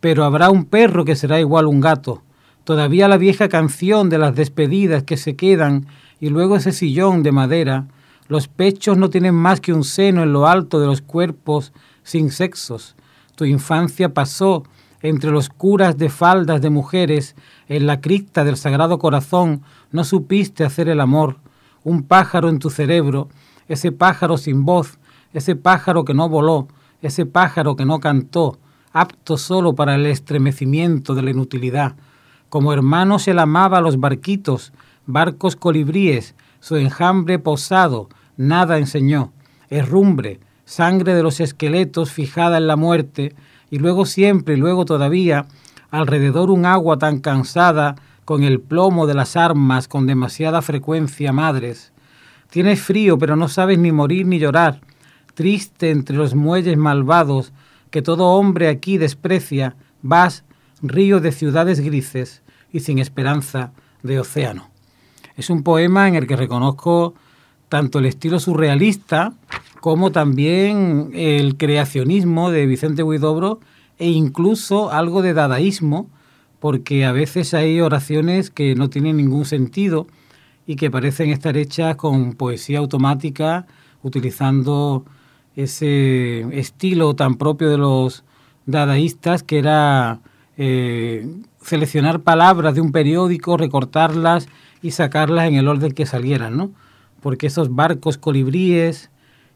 Pero 0.00 0.24
habrá 0.24 0.48
un 0.48 0.64
perro 0.64 1.04
que 1.04 1.16
será 1.16 1.38
igual 1.38 1.66
un 1.66 1.82
gato. 1.82 2.22
Todavía 2.64 3.08
la 3.08 3.18
vieja 3.18 3.50
canción 3.50 4.08
de 4.08 4.16
las 4.16 4.34
despedidas 4.34 5.02
que 5.02 5.18
se 5.18 5.36
quedan 5.36 5.86
y 6.18 6.30
luego 6.30 6.56
ese 6.56 6.72
sillón 6.72 7.22
de 7.22 7.32
madera. 7.32 7.88
Los 8.28 8.48
pechos 8.48 8.96
no 8.96 9.10
tienen 9.10 9.34
más 9.34 9.60
que 9.60 9.72
un 9.72 9.84
seno 9.84 10.22
en 10.22 10.32
lo 10.32 10.46
alto 10.46 10.80
de 10.80 10.86
los 10.86 11.02
cuerpos 11.02 11.72
sin 12.02 12.30
sexos. 12.30 12.96
Tu 13.34 13.44
infancia 13.44 14.14
pasó 14.14 14.64
entre 15.02 15.32
los 15.32 15.48
curas 15.48 15.98
de 15.98 16.08
faldas 16.08 16.60
de 16.62 16.70
mujeres, 16.70 17.34
en 17.68 17.86
la 17.86 18.00
cripta 18.00 18.44
del 18.44 18.56
Sagrado 18.56 18.98
Corazón, 18.98 19.62
no 19.90 20.04
supiste 20.04 20.64
hacer 20.64 20.88
el 20.88 21.00
amor. 21.00 21.38
Un 21.82 22.04
pájaro 22.04 22.48
en 22.48 22.60
tu 22.60 22.70
cerebro, 22.70 23.28
ese 23.66 23.90
pájaro 23.90 24.38
sin 24.38 24.64
voz, 24.64 24.98
ese 25.32 25.56
pájaro 25.56 26.04
que 26.04 26.14
no 26.14 26.28
voló, 26.28 26.68
ese 27.00 27.26
pájaro 27.26 27.74
que 27.74 27.84
no 27.84 27.98
cantó, 27.98 28.58
apto 28.92 29.36
solo 29.36 29.74
para 29.74 29.96
el 29.96 30.06
estremecimiento 30.06 31.14
de 31.14 31.22
la 31.22 31.30
inutilidad. 31.30 31.96
Como 32.48 32.72
hermano 32.72 33.18
se 33.18 33.34
la 33.34 33.42
amaba 33.42 33.78
a 33.78 33.80
los 33.80 33.98
barquitos, 33.98 34.72
barcos 35.06 35.56
colibríes, 35.56 36.36
su 36.62 36.76
enjambre 36.76 37.40
posado, 37.40 38.08
nada 38.36 38.78
enseñó. 38.78 39.32
Herrumbre, 39.68 40.38
sangre 40.64 41.12
de 41.12 41.24
los 41.24 41.40
esqueletos 41.40 42.12
fijada 42.12 42.56
en 42.56 42.68
la 42.68 42.76
muerte, 42.76 43.34
y 43.68 43.80
luego 43.80 44.06
siempre 44.06 44.56
luego 44.56 44.84
todavía, 44.84 45.46
alrededor 45.90 46.52
un 46.52 46.64
agua 46.64 46.98
tan 46.98 47.18
cansada 47.18 47.96
con 48.24 48.44
el 48.44 48.60
plomo 48.60 49.08
de 49.08 49.14
las 49.14 49.36
armas 49.36 49.88
con 49.88 50.06
demasiada 50.06 50.62
frecuencia 50.62 51.32
madres. 51.32 51.92
Tienes 52.48 52.80
frío, 52.80 53.18
pero 53.18 53.34
no 53.34 53.48
sabes 53.48 53.78
ni 53.78 53.90
morir 53.90 54.24
ni 54.26 54.38
llorar, 54.38 54.82
triste 55.34 55.90
entre 55.90 56.16
los 56.16 56.36
muelles 56.36 56.76
malvados 56.76 57.52
que 57.90 58.02
todo 58.02 58.26
hombre 58.26 58.68
aquí 58.68 58.98
desprecia, 58.98 59.74
vas, 60.00 60.44
río 60.80 61.18
de 61.18 61.32
ciudades 61.32 61.80
grises 61.80 62.42
y 62.70 62.80
sin 62.80 63.00
esperanza 63.00 63.72
de 64.04 64.20
océano. 64.20 64.71
Es 65.36 65.50
un 65.50 65.62
poema 65.62 66.08
en 66.08 66.14
el 66.14 66.26
que 66.26 66.36
reconozco 66.36 67.14
tanto 67.68 67.98
el 67.98 68.06
estilo 68.06 68.38
surrealista 68.38 69.32
como 69.80 70.12
también 70.12 71.10
el 71.14 71.56
creacionismo 71.56 72.50
de 72.50 72.66
Vicente 72.66 73.02
Huidobro 73.02 73.60
e 73.98 74.10
incluso 74.10 74.92
algo 74.92 75.22
de 75.22 75.34
dadaísmo, 75.34 76.08
porque 76.60 77.04
a 77.04 77.12
veces 77.12 77.54
hay 77.54 77.80
oraciones 77.80 78.50
que 78.50 78.74
no 78.74 78.90
tienen 78.90 79.16
ningún 79.16 79.44
sentido 79.44 80.06
y 80.66 80.76
que 80.76 80.90
parecen 80.90 81.30
estar 81.30 81.56
hechas 81.56 81.96
con 81.96 82.34
poesía 82.34 82.78
automática, 82.78 83.66
utilizando 84.02 85.04
ese 85.56 86.40
estilo 86.58 87.14
tan 87.14 87.34
propio 87.34 87.68
de 87.68 87.78
los 87.78 88.24
dadaístas, 88.66 89.42
que 89.42 89.58
era 89.58 90.20
eh, 90.56 91.26
seleccionar 91.60 92.20
palabras 92.20 92.74
de 92.74 92.80
un 92.80 92.92
periódico, 92.92 93.56
recortarlas 93.56 94.46
y 94.82 94.90
sacarlas 94.90 95.48
en 95.48 95.54
el 95.54 95.68
orden 95.68 95.92
que 95.92 96.06
salieran, 96.06 96.56
¿no? 96.56 96.72
porque 97.22 97.46
esos 97.46 97.74
barcos 97.74 98.18
colibríes 98.18 99.10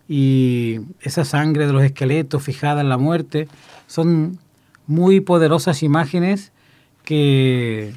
y 0.08 0.80
esa 1.00 1.24
sangre 1.24 1.66
de 1.66 1.72
los 1.72 1.82
esqueletos 1.82 2.42
fijada 2.42 2.80
en 2.80 2.88
la 2.88 2.96
muerte 2.96 3.48
son 3.88 4.38
muy 4.86 5.20
poderosas 5.20 5.82
imágenes 5.82 6.52
que 7.04 7.92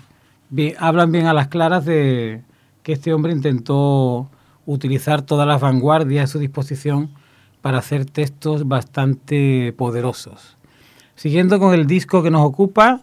hablan 0.79 1.11
bien 1.11 1.27
a 1.27 1.33
las 1.33 1.47
claras 1.47 1.85
de 1.85 2.41
que 2.81 2.93
este 2.93 3.13
hombre 3.13 3.31
intentó 3.31 4.27
utilizar 4.65 5.21
todas 5.21 5.47
las 5.47 5.61
vanguardias 5.61 6.29
a 6.29 6.33
su 6.33 6.39
disposición 6.39 7.11
para 7.61 7.77
hacer 7.77 8.05
textos 8.05 8.67
bastante 8.67 9.73
poderosos. 9.77 10.57
Siguiendo 11.15 11.59
con 11.59 11.73
el 11.73 11.85
disco 11.85 12.23
que 12.23 12.31
nos 12.31 12.41
ocupa, 12.41 13.01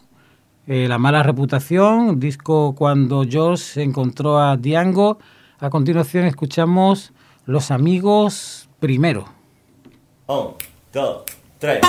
eh, 0.66 0.88
La 0.88 0.98
mala 0.98 1.22
reputación, 1.22 2.18
disco 2.18 2.74
cuando 2.74 3.24
George 3.28 3.82
encontró 3.82 4.38
a 4.38 4.56
Diango, 4.56 5.18
a 5.58 5.70
continuación 5.70 6.24
escuchamos 6.24 7.12
Los 7.44 7.70
amigos 7.70 8.68
primero. 8.80 9.26
Un, 10.26 10.54
dos, 10.92 11.22
tres. 11.58 11.80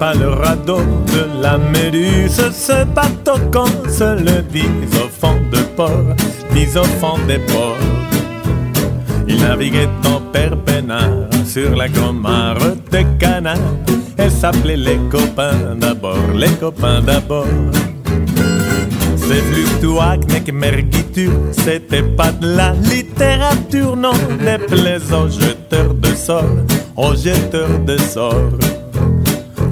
Pas 0.00 0.14
le 0.14 0.30
radeau 0.30 0.80
de 1.12 1.42
la 1.42 1.58
Méduse, 1.58 2.40
ce 2.52 2.84
bateau 2.84 3.38
qu'on 3.52 3.66
se 3.86 4.18
le 4.18 4.40
dise 4.50 4.94
au 5.04 5.08
fond 5.08 5.36
de 5.52 5.58
port, 5.76 6.16
dis 6.54 6.78
au 6.78 6.84
fond 7.00 7.18
des 7.28 7.38
ports. 7.40 7.76
Il 9.28 9.42
naviguait 9.42 9.90
en 10.06 10.20
perpénard 10.32 11.28
sur 11.44 11.76
la 11.76 11.86
grand-mare 11.88 12.76
de 12.90 13.02
Cana. 13.18 13.54
Elle 14.16 14.30
s'appelait 14.30 14.78
les 14.78 14.98
copains 15.10 15.76
d'abord, 15.76 16.32
les 16.34 16.54
copains 16.58 17.02
d'abord. 17.02 17.46
C'est 19.18 20.44
que 20.44 20.52
mergiture, 20.52 21.32
c'était 21.52 22.02
pas 22.02 22.32
de 22.32 22.56
la 22.56 22.72
littérature, 22.72 23.96
non, 23.96 24.14
des 24.44 24.58
plaisants 24.66 25.28
jeteurs 25.28 25.94
de 25.94 26.14
sorts, 26.14 26.56
aux 26.96 27.14
jeteurs 27.14 27.78
de 27.86 27.98
sorts. 27.98 28.79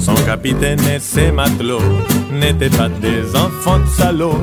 Son 0.09 0.25
capitaine 0.25 0.81
et 0.95 0.99
ses 0.99 1.31
matelots 1.31 1.83
n'étaient 2.33 2.71
pas 2.71 2.89
des 2.89 3.37
enfants 3.37 3.79
de 3.79 3.87
salauds, 3.87 4.43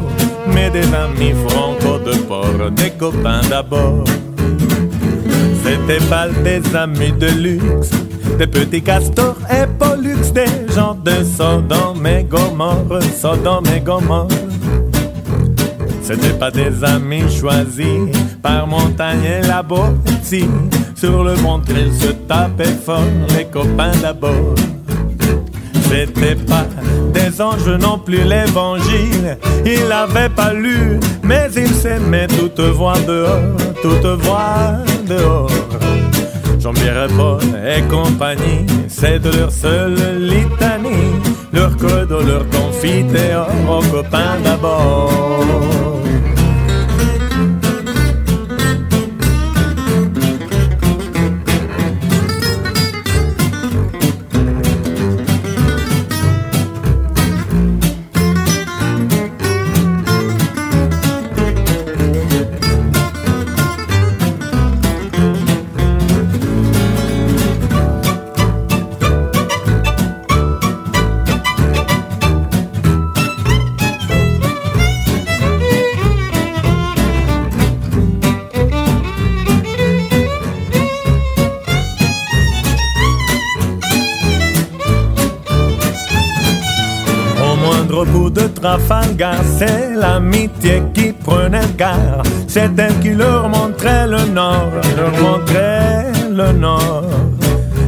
mais 0.54 0.69
des 0.69 0.86
amis 0.93 1.34
franco 1.47 1.97
de 2.06 2.15
port, 2.17 2.69
des 2.71 2.91
copains 2.91 3.41
d'abord. 3.49 4.04
C'était 5.63 6.06
pas 6.06 6.28
des 6.30 6.62
amis 6.75 7.13
de 7.13 7.28
luxe, 7.28 7.89
des 8.38 8.45
petits 8.45 8.84
castors 8.84 9.38
et 9.49 9.65
pollux, 9.80 10.32
des 10.36 10.71
gens 10.71 10.93
de 11.04 11.23
Sodome 11.23 12.06
et 12.06 12.23
Gomorre, 12.23 13.01
Sodome 13.19 13.65
et 13.75 13.80
Gomorre. 13.80 14.28
C'était 16.04 16.38
pas 16.38 16.51
des 16.51 16.84
amis 16.84 17.23
choisis 17.28 18.12
par 18.43 18.67
montagne 18.67 19.23
et 19.23 19.47
la 19.47 19.63
Sur 20.95 21.23
le 21.23 21.34
ventre, 21.34 21.71
ils 21.71 21.91
se 21.91 22.12
tapaient 22.28 22.78
fort, 22.86 23.01
les 23.36 23.45
copains 23.45 23.97
d'abord. 24.04 24.54
C'était 25.89 26.35
pas 26.35 26.65
des 27.13 27.41
anges 27.41 27.67
non 27.79 27.97
plus 27.97 28.23
l'évangile. 28.23 29.37
Il 29.65 29.87
n'avait 29.87 30.29
pas 30.29 30.53
lu, 30.53 30.99
mais 31.23 31.47
il 31.55 31.69
s'aimait 31.69 32.27
toute 32.27 32.59
voix 32.59 32.97
dehors, 33.07 33.55
toute 33.81 34.05
voix 34.23 34.79
dehors. 35.07 35.49
Jean-Pierre 36.59 37.07
Paul 37.15 37.41
et 37.67 37.81
compagnie, 37.83 38.65
c'est 38.87 39.19
de 39.19 39.29
leur 39.37 39.51
seule 39.51 39.95
litanie, 40.19 41.13
leur 41.53 41.77
credo, 41.77 42.21
leur 42.21 42.43
confiteor, 42.49 43.47
aux 43.69 43.83
copains 43.91 44.39
d'abord. 44.43 45.94
Trafalgar, 88.65 89.43
c'est 89.60 89.93
l'amitié 89.93 90.82
qui 90.91 91.12
prenait 91.12 91.69
garde. 91.78 92.28
C'est 92.47 92.71
elle 92.80 92.99
qui 92.99 93.12
leur 93.12 93.47
montrait 93.47 94.08
le 94.08 94.25
nord, 94.25 94.71
leur 94.97 95.12
montrait 95.21 96.12
le 96.32 96.51
nord. 96.51 97.04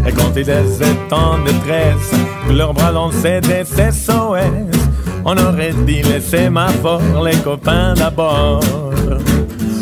Et 0.08 0.12
quand 0.12 0.34
ils 0.36 0.42
étaient 0.42 0.86
en 1.10 1.40
détresse, 1.40 2.12
leurs 2.52 2.76
bras 2.76 2.92
lançaient 2.92 3.42
des 3.42 3.64
SOS, 3.66 4.78
on 5.26 5.36
aurait 5.36 5.74
dit 5.88 6.04
les 6.04 6.22
sémaphores, 6.22 7.24
les 7.26 7.38
copains 7.38 7.96
d'abord. 7.96 8.60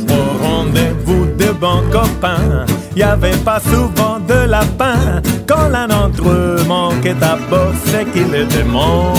Au 0.08 0.48
rendez-vous 0.48 1.26
de 1.38 1.52
bons 1.60 1.84
copains, 1.92 2.66
y 2.96 3.04
avait 3.04 3.42
pas 3.44 3.60
souvent 3.60 4.20
de 4.26 4.50
lapin. 4.50 5.22
Quand 5.46 5.68
l'un 5.68 5.90
d'entre 5.90 6.30
eux 6.30 6.64
manquait 6.66 7.22
à 7.22 7.36
bord, 7.50 7.74
c'est 7.88 8.10
qu'il 8.14 8.34
était 8.34 8.64
mort. 8.64 9.14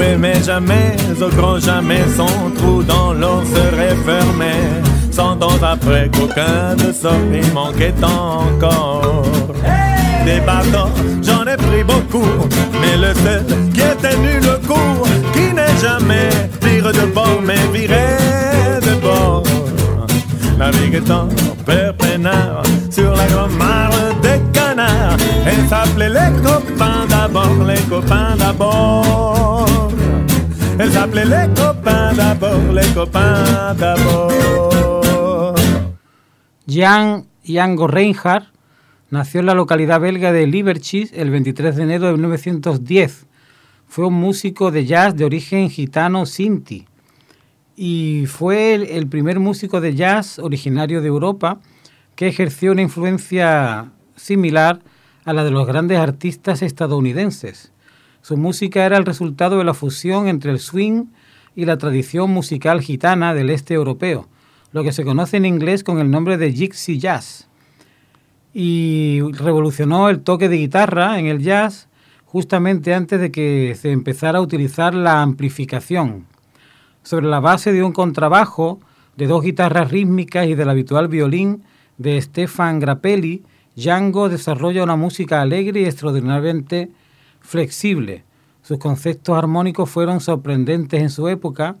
Mais 0.00 0.42
jamais, 0.42 0.96
au 1.20 1.28
grand 1.28 1.58
jamais, 1.58 2.02
son 2.16 2.50
trou 2.56 2.82
dans 2.82 3.12
l'eau 3.12 3.42
serait 3.44 3.96
fermé. 4.04 4.52
Cent 5.10 5.42
ans 5.42 5.62
après 5.62 6.10
qu'aucun 6.10 6.74
de 6.76 6.92
il 7.34 7.52
manquait 7.52 7.94
encore. 8.02 9.22
Des 10.24 10.40
bateaux, 10.40 10.90
j'en 11.22 11.44
ai 11.44 11.56
pris 11.56 11.84
beaucoup, 11.84 12.28
mais 12.80 12.96
le 12.96 13.14
seul 13.14 13.44
qui 13.72 13.80
ait 13.80 13.94
tenu 13.96 14.40
le 14.40 14.56
coup, 14.66 15.04
qui 15.32 15.54
n'est 15.54 15.78
jamais 15.80 16.28
vire 16.62 16.92
de 16.92 17.06
bord, 17.12 17.40
mais 17.42 17.66
viré. 17.72 18.79
Naviguant 20.60 21.26
père 21.64 21.96
peinard 21.96 22.62
sur 22.90 23.16
la 23.16 23.26
grande 23.28 23.56
mare 23.56 24.20
des 24.20 24.38
canards, 24.52 25.16
et 25.46 25.66
s'appelait 25.66 26.10
les 26.10 26.42
copains 26.42 27.06
d'abord, 27.08 27.64
les 27.64 27.80
copains 27.88 28.36
d'abord. 28.36 29.90
Elle 30.78 30.92
s'appelait 30.92 31.24
les 31.24 31.48
copains 31.54 32.12
d'abord, 32.12 32.72
les 32.74 32.86
copains 32.92 33.74
d'abord. 33.78 35.54
Jan 36.68 37.24
Yango 37.42 37.86
Reinhardt 37.86 38.52
nació 39.08 39.40
en 39.40 39.46
la 39.46 39.54
localidad 39.54 39.98
belga 39.98 40.30
de 40.30 40.46
Liberchis 40.46 41.10
el 41.14 41.30
23 41.30 41.74
de 41.74 41.82
enero 41.84 42.06
de 42.08 42.12
1910. 42.12 43.24
Fue 43.88 44.06
un 44.08 44.14
músico 44.14 44.70
de 44.70 44.84
jazz 44.84 45.16
de 45.16 45.24
origen 45.24 45.70
gitano 45.70 46.26
sinti 46.26 46.89
y 47.82 48.26
fue 48.26 48.74
el, 48.74 49.06
primer 49.06 49.40
músico 49.40 49.80
de 49.80 49.94
jazz 49.94 50.38
originario 50.38 51.00
de 51.00 51.08
Europa 51.08 51.60
que 52.14 52.28
ejerció 52.28 52.72
una 52.72 52.82
influencia 52.82 53.90
similar 54.16 54.80
a 55.24 55.32
la 55.32 55.44
de 55.44 55.50
los 55.50 55.66
grandes 55.66 55.98
artistas 55.98 56.60
estadounidenses. 56.60 57.72
Su 58.20 58.36
música 58.36 58.84
era 58.84 58.98
el 58.98 59.06
resultado 59.06 59.56
de 59.56 59.64
la 59.64 59.72
fusión 59.72 60.28
entre 60.28 60.50
el 60.50 60.58
swing 60.58 61.06
y 61.56 61.64
la 61.64 61.78
tradición 61.78 62.30
musical 62.30 62.82
gitana 62.82 63.32
del 63.32 63.48
este 63.48 63.72
europeo, 63.72 64.28
lo 64.72 64.82
que 64.82 64.92
se 64.92 65.02
conoce 65.02 65.38
en 65.38 65.46
inglés 65.46 65.82
con 65.82 66.00
el 66.00 66.10
nombre 66.10 66.36
de 66.36 66.52
Gypsy 66.52 66.98
Jazz. 66.98 67.48
Y 68.52 69.22
revolucionó 69.32 70.10
el 70.10 70.20
toque 70.20 70.50
de 70.50 70.58
guitarra 70.58 71.18
en 71.18 71.28
el 71.28 71.38
jazz 71.38 71.88
justamente 72.26 72.92
antes 72.92 73.18
de 73.18 73.32
que 73.32 73.74
se 73.80 73.90
empezara 73.90 74.38
a 74.38 74.42
utilizar 74.42 74.94
la 74.94 75.22
amplificación. 75.22 76.26
Sobre 77.02 77.26
la 77.26 77.40
base 77.40 77.72
de 77.72 77.82
un 77.82 77.92
contrabajo, 77.92 78.78
de 79.16 79.26
dos 79.26 79.42
guitarras 79.42 79.90
rítmicas 79.90 80.46
y 80.46 80.54
del 80.54 80.68
habitual 80.68 81.08
violín 81.08 81.64
de 81.98 82.20
Stefan 82.20 82.78
Grappelli, 82.78 83.42
Django 83.76 84.28
desarrolla 84.28 84.84
una 84.84 84.96
música 84.96 85.40
alegre 85.40 85.80
y 85.80 85.84
extraordinariamente 85.84 86.90
flexible. 87.40 88.24
Sus 88.62 88.78
conceptos 88.78 89.36
armónicos 89.36 89.88
fueron 89.88 90.20
sorprendentes 90.20 91.00
en 91.00 91.10
su 91.10 91.28
época, 91.28 91.76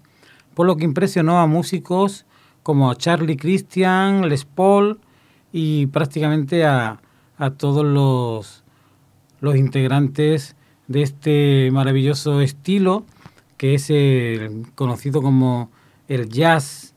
por 0.54 0.66
lo 0.66 0.76
que 0.76 0.84
impresionó 0.84 1.40
a 1.40 1.46
músicos 1.46 2.26
como 2.62 2.92
Charlie 2.94 3.36
Christian, 3.36 4.28
Les 4.28 4.44
Paul 4.44 5.00
y 5.52 5.86
prácticamente 5.86 6.64
a, 6.64 7.00
todos 7.56 7.84
los, 7.84 8.64
los 9.40 9.56
integrantes 9.56 10.56
de 10.88 11.02
este 11.02 11.70
maravilloso 11.72 12.40
estilo 12.40 13.04
que 13.60 13.74
es 13.74 13.92
conocido 14.74 15.20
como 15.20 15.70
el 16.08 16.30
jazz 16.30 16.94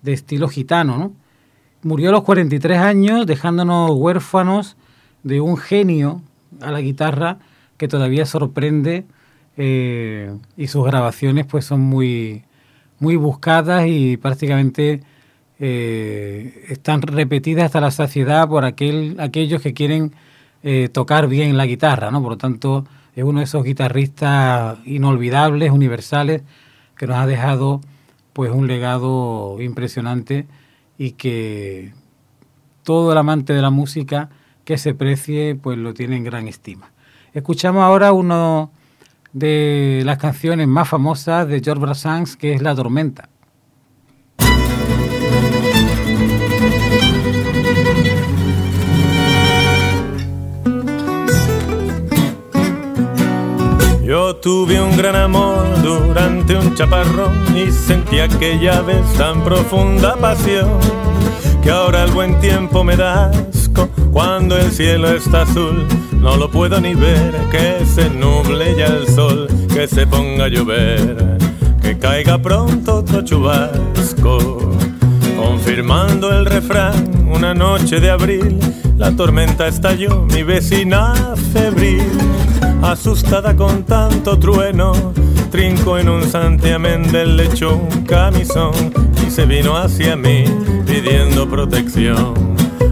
de 0.00 0.14
estilo 0.14 0.48
gitano. 0.48 1.12
Murió 1.82 2.08
a 2.08 2.12
los 2.12 2.22
43 2.22 2.78
años 2.78 3.26
dejándonos 3.26 3.90
huérfanos 3.90 4.78
de 5.24 5.42
un 5.42 5.58
genio 5.58 6.22
a 6.62 6.70
la 6.72 6.80
guitarra 6.80 7.36
que 7.76 7.86
todavía 7.86 8.24
sorprende 8.24 9.04
eh, 9.58 10.34
y 10.56 10.68
sus 10.68 10.86
grabaciones 10.86 11.44
pues 11.44 11.66
son 11.66 11.82
muy, 11.82 12.44
muy 12.98 13.16
buscadas 13.16 13.86
y 13.86 14.16
prácticamente 14.16 15.02
eh, 15.58 16.64
están 16.70 17.02
repetidas 17.02 17.66
hasta 17.66 17.82
la 17.82 17.90
saciedad 17.90 18.48
por 18.48 18.64
aquel, 18.64 19.16
aquellos 19.20 19.60
que 19.60 19.74
quieren 19.74 20.14
eh, 20.62 20.88
tocar 20.90 21.28
bien 21.28 21.58
la 21.58 21.66
guitarra, 21.66 22.10
¿no? 22.10 22.22
Por 22.22 22.30
lo 22.30 22.38
tanto, 22.38 22.86
es 23.16 23.24
uno 23.24 23.40
de 23.40 23.44
esos 23.44 23.64
guitarristas 23.64 24.78
inolvidables, 24.84 25.70
universales, 25.70 26.42
que 26.96 27.06
nos 27.06 27.16
ha 27.16 27.26
dejado 27.26 27.80
pues 28.34 28.52
un 28.52 28.66
legado 28.66 29.56
impresionante 29.60 30.46
y 30.98 31.12
que 31.12 31.94
todo 32.82 33.10
el 33.12 33.18
amante 33.18 33.54
de 33.54 33.62
la 33.62 33.70
música 33.70 34.28
que 34.66 34.76
se 34.76 34.94
precie 34.94 35.54
pues 35.54 35.78
lo 35.78 35.94
tiene 35.94 36.16
en 36.16 36.24
gran 36.24 36.46
estima. 36.46 36.90
Escuchamos 37.32 37.82
ahora 37.82 38.12
una 38.12 38.68
de 39.32 40.02
las 40.04 40.18
canciones 40.18 40.68
más 40.68 40.86
famosas 40.86 41.48
de 41.48 41.60
George 41.60 41.80
Brassens, 41.80 42.36
que 42.36 42.52
es 42.52 42.60
La 42.60 42.74
Tormenta. 42.74 43.30
Yo 54.06 54.36
tuve 54.36 54.80
un 54.80 54.96
gran 54.96 55.16
amor 55.16 55.82
durante 55.82 56.56
un 56.56 56.74
chaparrón 56.76 57.34
y 57.56 57.72
sentí 57.72 58.20
aquella 58.20 58.80
vez 58.82 59.04
tan 59.18 59.42
profunda 59.42 60.14
pasión 60.14 60.78
que 61.60 61.70
ahora 61.70 62.04
el 62.04 62.12
buen 62.12 62.38
tiempo 62.38 62.84
me 62.84 62.96
da 62.96 63.30
asco 63.30 63.88
cuando 64.12 64.56
el 64.56 64.70
cielo 64.70 65.08
está 65.10 65.42
azul 65.42 65.88
no 66.26 66.36
lo 66.36 66.50
puedo 66.50 66.80
ni 66.80 66.94
ver, 66.94 67.34
que 67.52 67.84
se 67.84 68.10
nuble 68.10 68.74
ya 68.76 68.86
el 68.86 69.06
sol, 69.06 69.46
que 69.72 69.86
se 69.86 70.06
ponga 70.06 70.46
a 70.46 70.48
llover, 70.48 71.38
que 71.80 71.98
caiga 71.98 72.36
pronto 72.36 72.96
otro 72.96 73.22
chubasco. 73.22 74.72
Confirmando 75.36 76.32
el 76.32 76.46
refrán, 76.46 77.28
una 77.28 77.54
noche 77.54 78.00
de 78.00 78.10
abril, 78.10 78.58
la 78.96 79.14
tormenta 79.14 79.68
estalló, 79.68 80.22
mi 80.22 80.42
vecina 80.42 81.14
febril, 81.52 82.10
asustada 82.90 83.56
con 83.56 83.82
tanto 83.82 84.38
trueno, 84.38 85.12
trinco 85.50 85.98
en 85.98 86.08
un 86.08 86.22
santiamén 86.22 87.10
del 87.10 87.36
lecho 87.36 87.76
un 87.76 88.04
camisón 88.04 88.72
y 89.26 89.30
se 89.30 89.44
vino 89.44 89.76
hacia 89.76 90.16
mí 90.16 90.44
pidiendo 90.86 91.48
protección. 91.48 92.34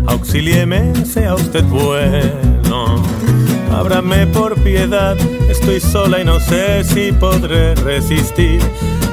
Auxílieme, 0.07 0.93
sea 1.05 1.35
usted 1.35 1.65
bueno. 1.65 3.03
Ábrame 3.73 4.27
por 4.29 4.55
piedad, 4.63 5.17
estoy 5.49 5.81
sola 5.81 6.21
y 6.21 6.25
no 6.25 6.41
sé 6.41 6.83
si 6.85 7.13
podré 7.13 7.75
resistir. 7.77 8.61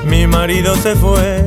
Mi 0.05 0.25
marido 0.25 0.75
se 0.75 0.95
fue, 0.95 1.45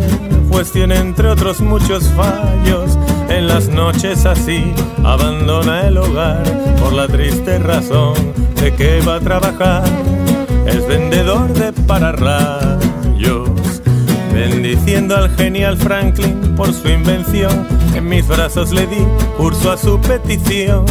pues 0.51 0.71
tiene 0.71 0.97
entre 0.97 1.29
otros 1.29 1.61
muchos 1.61 2.05
fallos. 2.11 2.97
En 3.35 3.49
las 3.49 3.69
noches 3.69 4.27
así 4.27 4.73
abandona 5.03 5.89
el 5.89 5.99
hogar 5.99 6.45
por 6.81 6.93
la 6.93 7.09
triste 7.09 7.59
razón 7.59 8.15
de 8.61 8.73
que 8.75 9.01
va 9.01 9.17
a 9.17 9.21
trabajar. 9.21 9.85
Es 10.67 10.87
vendedor 10.87 11.53
de 11.53 11.73
pararrayos, 11.73 13.51
bendiciendo 14.33 15.17
al 15.17 15.31
genial 15.37 15.77
Franklin 15.77 16.55
por 16.57 16.73
su 16.73 16.89
invención. 16.89 17.67
En 17.95 18.09
mis 18.09 18.27
brazos 18.27 18.73
le 18.73 18.87
di 18.87 19.05
curso 19.37 19.73
a 19.73 19.77
su 19.77 20.01
petición 20.01 20.85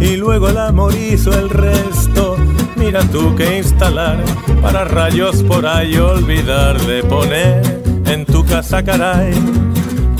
y 0.00 0.16
luego 0.16 0.48
el 0.48 0.58
amor 0.58 0.94
hizo 0.94 1.32
el 1.32 1.50
resto. 1.50 2.36
Mira 2.76 3.00
tú 3.10 3.34
que 3.34 3.58
instalar 3.58 4.22
para 4.62 4.84
rayos 4.84 5.42
por 5.42 5.66
ahí, 5.66 5.96
olvidar 5.96 6.80
de 6.82 7.02
poner 7.02 7.82
en 8.06 8.24
tu 8.24 8.44
casa, 8.44 8.84
caray 8.84 9.34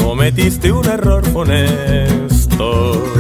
cometiste 0.07 0.71
un 0.71 0.85
error 0.85 1.25
funesto. 1.27 3.16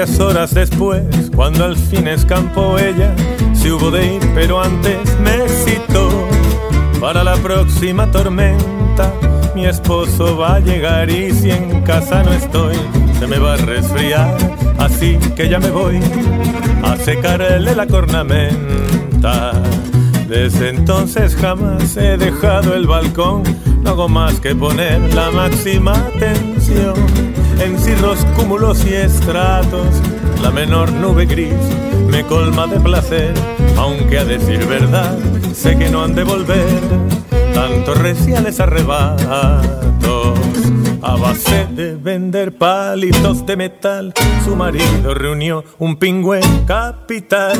Varias 0.00 0.18
horas 0.18 0.54
después, 0.54 1.02
cuando 1.36 1.62
al 1.62 1.76
fin 1.76 2.08
escampó 2.08 2.78
ella, 2.78 3.14
se 3.52 3.70
hubo 3.70 3.90
de 3.90 4.14
ir, 4.14 4.22
pero 4.34 4.62
antes 4.62 4.98
me 5.22 5.46
citó 5.46 6.08
para 6.98 7.22
la 7.22 7.34
próxima 7.36 8.10
tormenta. 8.10 9.12
Mi 9.54 9.66
esposo 9.66 10.38
va 10.38 10.54
a 10.54 10.60
llegar 10.60 11.10
y 11.10 11.32
si 11.32 11.50
en 11.50 11.82
casa 11.82 12.22
no 12.22 12.32
estoy, 12.32 12.76
se 13.18 13.26
me 13.26 13.38
va 13.38 13.54
a 13.54 13.56
resfriar, 13.58 14.38
así 14.78 15.18
que 15.36 15.50
ya 15.50 15.58
me 15.58 15.70
voy 15.70 16.00
a 16.82 16.96
secarle 16.96 17.74
la 17.74 17.86
cornamenta. 17.86 19.52
Desde 20.28 20.70
entonces 20.70 21.36
jamás 21.36 21.94
he 21.98 22.16
dejado 22.16 22.74
el 22.74 22.86
balcón, 22.86 23.42
no 23.82 23.90
hago 23.90 24.08
más 24.08 24.40
que 24.40 24.54
poner 24.54 25.12
la 25.12 25.30
máxima 25.30 25.92
atención 25.92 26.94
en 27.60 27.78
cirros, 27.78 28.24
cúmulos 28.36 28.84
y 28.84 28.94
estratos. 28.94 30.00
La 30.42 30.50
menor 30.50 30.92
nube 30.92 31.26
gris 31.26 31.54
me 32.08 32.24
colma 32.24 32.66
de 32.66 32.80
placer, 32.80 33.34
aunque 33.76 34.18
a 34.18 34.24
decir 34.24 34.64
verdad 34.66 35.18
sé 35.54 35.76
que 35.76 35.90
no 35.90 36.02
han 36.02 36.14
de 36.14 36.24
volver 36.24 36.80
tantos 37.54 37.98
reciales 37.98 38.60
arrebatos. 38.60 40.38
A 41.02 41.16
base 41.16 41.66
de 41.70 41.96
vender 41.96 42.56
palitos 42.56 43.46
de 43.46 43.56
metal, 43.56 44.12
su 44.44 44.54
marido 44.54 45.14
reunió 45.14 45.64
un 45.78 45.96
pingüe 45.96 46.40
capital 46.66 47.58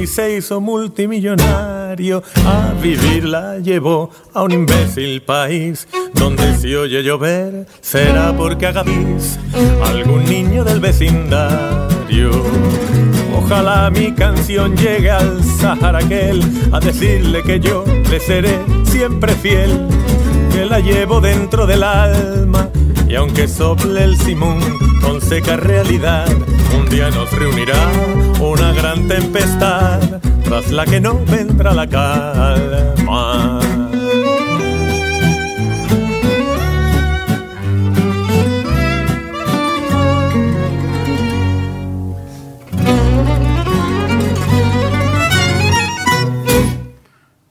y 0.00 0.06
se 0.06 0.36
hizo 0.36 0.60
multimillonario. 0.60 2.22
A 2.44 2.72
vivir 2.82 3.24
la 3.24 3.58
llevó 3.58 4.10
a 4.34 4.42
un 4.42 4.52
imbécil 4.52 5.22
país 5.22 5.86
donde 6.14 6.56
si 6.56 6.74
oye 6.74 7.02
llover 7.02 7.66
será 7.80 8.32
porque 8.36 8.66
haga 8.66 8.84
algún 9.84 10.24
niño 10.24 10.64
del 10.64 10.80
vecindario. 10.80 12.30
Ojalá 13.36 13.90
mi 13.90 14.12
canción 14.12 14.76
llegue 14.76 15.10
al 15.10 15.42
Sahara 15.44 15.98
aquel 15.98 16.42
a 16.72 16.80
decirle 16.80 17.42
que 17.44 17.60
yo 17.60 17.84
le 18.10 18.18
seré 18.18 18.58
siempre 18.84 19.34
fiel, 19.34 19.86
que 20.56 20.64
la 20.64 20.80
llevo 20.80 21.20
dentro 21.20 21.66
del 21.66 21.82
alma 21.82 22.70
y 23.06 23.14
aunque 23.14 23.46
sople 23.46 24.04
el 24.04 24.16
simón 24.16 24.58
con 25.02 25.20
seca 25.20 25.58
realidad, 25.58 26.26
un 26.74 26.88
día 26.88 27.10
nos 27.10 27.30
reunirá 27.30 27.76
una 28.40 28.72
gran 28.72 29.06
tempestad 29.06 30.00
tras 30.44 30.72
la 30.72 30.86
que 30.86 30.98
no 30.98 31.20
vendrá 31.26 31.74
la 31.74 31.86
calma. 31.86 33.60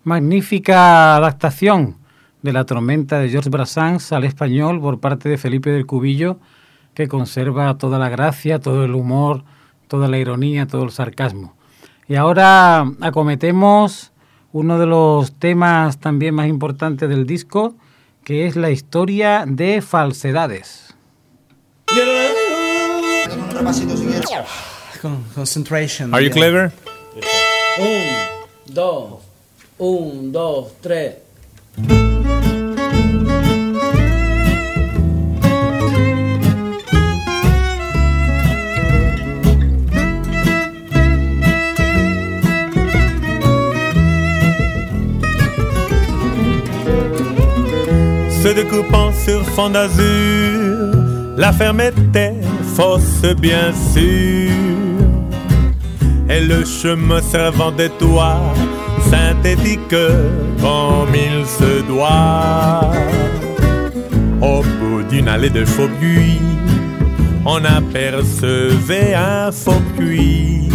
Magnífica 0.03 1.17
adaptación 1.17 2.04
de 2.45 2.53
la 2.53 2.65
tormenta 2.65 3.19
de 3.19 3.27
George 3.29 3.49
Brassens 3.49 4.13
al 4.13 4.23
español 4.23 4.79
por 4.79 4.99
parte 4.99 5.27
de 5.27 5.37
Felipe 5.37 5.71
del 5.71 5.87
Cubillo, 5.87 6.39
que 6.93 7.07
conserva 7.07 7.77
toda 7.79 7.97
la 7.97 8.07
gracia, 8.07 8.59
todo 8.59 8.85
el 8.85 8.93
humor, 8.93 9.43
toda 9.87 10.07
la 10.07 10.19
ironía, 10.19 10.67
todo 10.67 10.83
el 10.83 10.91
sarcasmo. 10.91 11.55
Y 12.07 12.15
ahora 12.15 12.85
acometemos 13.01 14.13
uno 14.51 14.77
de 14.77 14.85
los 14.85 15.33
temas 15.33 15.99
también 15.99 16.35
más 16.35 16.47
importantes 16.47 17.09
del 17.09 17.25
disco, 17.25 17.73
que 18.23 18.45
es 18.45 18.55
la 18.55 18.69
historia 18.69 19.45
de 19.47 19.81
falsedades. 19.81 20.95
Concentration. 25.33 26.13
Are 26.13 26.23
you 26.23 26.31
clever? 26.31 26.71
Un, 27.79 28.73
dos. 28.73 29.23
Un, 29.79 30.31
dos, 30.31 30.73
tres. 30.79 31.15
Découpant 48.55 49.11
sur 49.11 49.43
fond 49.49 49.69
d'azur, 49.69 50.91
la 51.37 51.51
ferme 51.51 51.81
était 51.81 52.33
fausse 52.75 53.25
bien 53.39 53.73
sûr, 53.93 54.51
et 56.29 56.39
le 56.39 56.63
chemin 56.63 57.21
servant 57.21 57.71
de 57.71 57.87
toit 57.99 58.41
synthétique 59.09 59.95
comme 60.61 61.13
il 61.13 61.45
se 61.45 61.81
doit. 61.85 62.91
Au 64.41 64.61
bout 64.61 65.03
d'une 65.09 65.27
allée 65.27 65.49
de 65.49 65.65
faux 65.65 65.89
buis, 65.99 66.39
on 67.45 67.63
apercevait 67.65 69.13
un 69.15 69.51
faux 69.51 69.83
puits, 69.97 70.69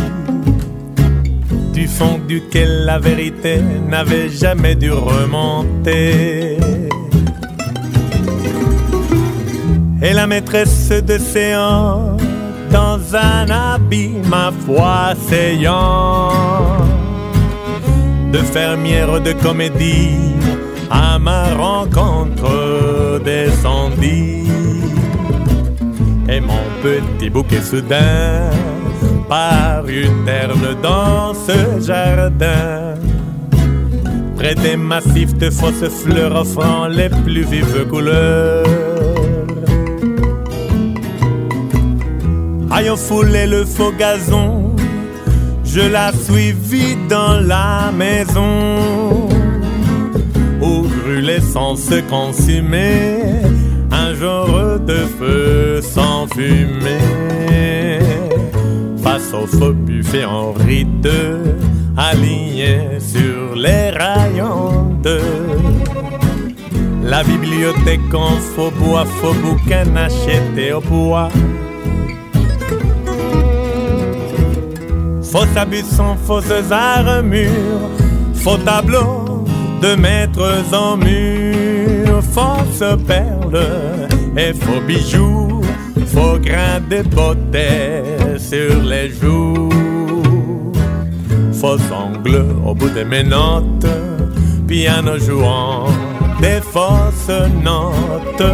du 1.72 1.89
fond 1.89 2.20
duquel 2.28 2.85
la 2.85 2.99
vérité 2.99 3.61
n'avait 3.89 4.28
jamais 4.28 4.74
dû 4.74 4.93
remonter. 4.93 6.59
Et 10.03 10.13
la 10.13 10.27
maîtresse 10.27 10.89
de 10.89 11.19
séance 11.19 12.21
dans 12.71 12.99
un 13.15 13.51
habit, 13.51 14.15
ma 14.29 14.51
foi, 14.65 15.15
saillant 15.29 16.31
de 18.33 18.39
fermière 18.39 19.21
de 19.21 19.33
comédie 19.33 20.17
à 20.91 21.19
ma 21.19 21.55
rencontre 21.55 23.21
descendit. 23.25 24.49
Et 26.29 26.41
mon 26.41 26.65
petit 26.83 27.29
bouquet 27.29 27.61
soudain 27.61 28.51
parut 29.29 30.09
terne 30.25 30.77
dans 30.83 31.35
ce 31.35 31.85
jardin. 31.85 32.95
Près 34.37 34.55
des 34.55 34.77
massifs 34.77 35.35
de 35.35 35.51
fausses 35.51 35.89
fleurs 36.03 36.35
offrant 36.37 36.87
les 36.87 37.11
plus 37.11 37.43
vives 37.43 37.87
couleurs. 37.89 38.80
Ayant 42.81 42.97
foulé 42.97 43.47
le 43.47 43.66
faux 43.66 43.93
gazon 43.93 44.74
je 45.66 45.83
la 45.83 46.12
suivis 46.12 46.97
dans 47.11 47.39
la 47.39 47.93
maison 47.93 49.28
où 50.62 50.89
brûlait 50.89 51.43
sans 51.43 51.76
se 51.76 52.01
consumer 52.09 53.20
un 53.93 54.14
genre 54.14 54.81
de 54.81 55.01
feu 55.18 55.83
sans 55.83 56.26
fumée. 56.28 57.99
Face 59.03 59.35
au 59.35 59.72
buffet 59.74 60.24
en 60.24 60.53
rite, 60.53 61.07
aligné 61.99 62.99
sur 62.99 63.57
les 63.57 63.91
rayons 63.91 64.97
de 65.03 65.20
la 67.05 67.22
bibliothèque 67.24 68.14
en 68.14 68.37
faux 68.55 68.72
bois, 68.72 69.05
faux 69.05 69.35
bouquin 69.35 69.95
acheté 69.97 70.72
au 70.72 70.81
bois. 70.81 71.28
Faux 75.31 75.47
sans 75.85 76.16
fausses 76.16 76.72
armures, 76.72 77.89
faux 78.35 78.57
tableaux 78.57 79.45
de 79.81 79.95
maîtres 79.95 80.64
en 80.74 80.97
mur, 80.97 82.20
fausses 82.20 82.97
perles 83.07 84.09
et 84.37 84.53
faux 84.53 84.81
bijoux, 84.89 85.61
faux 86.07 86.37
grains 86.43 86.81
de 86.91 87.03
beauté 87.03 88.03
sur 88.39 88.83
les 88.83 89.11
joues, 89.11 89.68
faux 91.53 91.78
ongles 91.93 92.45
au 92.66 92.74
bout 92.74 92.91
de 92.91 93.05
mes 93.05 93.22
notes, 93.22 93.87
piano 94.66 95.16
jouant 95.16 95.87
des 96.41 96.61
fausses 96.61 97.31
notes. 97.62 98.51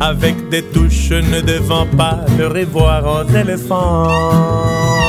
Avec 0.00 0.48
des 0.48 0.62
touches 0.62 1.10
ne 1.12 1.40
devant 1.40 1.86
pas 1.96 2.18
le 2.36 2.48
revoir 2.48 3.04
aux 3.06 3.36
éléphants. 3.36 5.03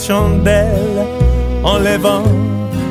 Fausses 0.00 0.06
chandelles, 0.06 1.06
enlevant 1.62 2.24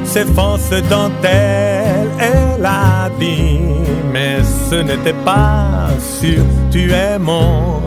ses 0.03 0.25
fausses 0.25 0.83
dentelles. 0.89 2.09
Elle 2.19 2.65
a 2.65 3.09
dit, 3.19 3.59
mais 4.11 4.37
ce 4.69 4.75
n'était 4.75 5.17
pas 5.25 5.89
sûr, 5.99 6.43
tu 6.71 6.91
es 6.91 7.17
mon 7.19 7.81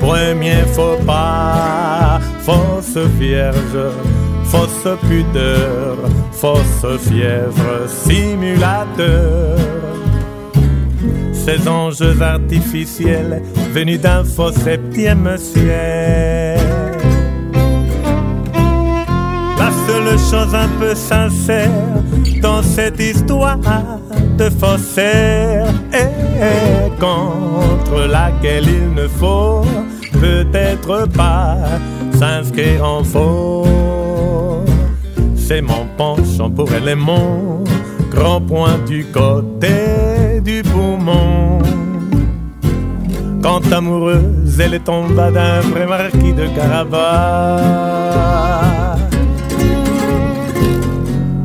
premier 0.00 0.62
faux 0.72 0.98
pas. 1.06 2.20
Fausse 2.40 2.96
vierge, 3.18 3.92
fausse 4.44 4.98
pudeur, 5.08 5.96
fausse 6.32 6.98
fièvre, 7.00 7.86
simulateur. 7.86 9.56
Ces 11.32 11.68
anges 11.68 12.20
artificiels 12.20 13.42
venus 13.72 14.00
d'un 14.00 14.22
faux 14.22 14.52
septième 14.52 15.36
ciel. 15.36 16.41
Un 20.34 20.68
peu 20.80 20.94
sincère 20.94 21.70
dans 22.40 22.62
cette 22.62 22.98
histoire 22.98 23.58
de 24.38 24.48
faussaire 24.48 25.66
et 25.92 26.90
contre 26.98 28.06
laquelle 28.08 28.64
il 28.66 28.94
ne 28.94 29.06
faut 29.08 29.62
peut-être 30.20 31.06
pas 31.08 31.56
s'inscrire 32.18 32.82
en 32.82 33.04
faux. 33.04 34.64
C'est 35.36 35.60
mon 35.60 35.86
penchant 35.98 36.50
pour 36.50 36.70
mon 36.96 37.64
grand 38.10 38.40
point 38.40 38.78
du 38.86 39.04
côté 39.04 40.40
du 40.42 40.62
poumon. 40.62 41.58
Quand 43.42 43.70
amoureuse, 43.70 44.60
elle 44.60 44.74
est 44.74 44.84
tombée 44.84 45.30
d'un 45.34 45.60
vrai 45.60 45.86
marquis 45.86 46.32
de 46.32 46.46
Carabas. 46.56 47.92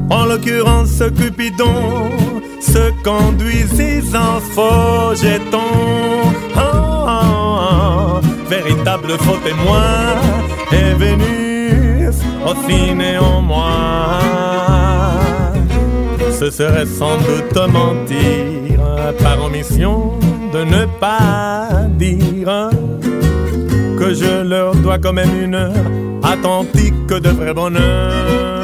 En 0.10 0.26
l'occurrence, 0.26 1.04
Cupidon 1.18 2.10
se 2.62 2.92
conduisit 3.04 4.16
en 4.16 4.40
faux 4.40 5.16
jeton. 5.16 5.58
Oh, 6.56 8.20
véritable 8.50 9.18
faux 9.20 9.38
témoin 9.44 10.16
est 10.72 10.94
venu 10.94 12.08
aussi 12.46 12.94
néanmoins. 12.96 14.20
Ce 16.40 16.52
serait 16.52 16.86
sans 16.86 17.18
doute 17.18 17.72
mentir 17.72 18.80
par 19.22 19.44
omission 19.44 20.14
de 20.54 20.64
ne 20.64 20.86
pas 21.00 21.68
dire 21.98 22.70
que 24.00 24.14
je 24.14 24.44
leur 24.44 24.76
dois 24.76 25.00
quand 25.00 25.14
même 25.14 25.42
une 25.42 25.56
heure 25.56 25.74
attentique 26.24 27.08
de 27.08 27.30
vrai 27.30 27.54
bonheur. 27.54 28.57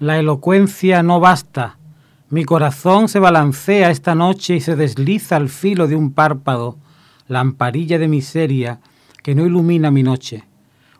La 0.00 0.18
elocuencia 0.18 1.02
no 1.02 1.20
basta. 1.20 1.76
Mi 2.30 2.46
corazón 2.46 3.06
se 3.10 3.18
balancea 3.18 3.90
esta 3.90 4.14
noche 4.14 4.56
y 4.56 4.60
se 4.62 4.74
desliza 4.74 5.36
al 5.36 5.50
filo 5.50 5.88
de 5.88 5.94
un 5.94 6.14
párpado, 6.14 6.78
lamparilla 7.28 7.98
de 7.98 8.08
miseria 8.08 8.80
que 9.22 9.34
no 9.34 9.44
ilumina 9.44 9.90
mi 9.90 10.02
noche. 10.02 10.44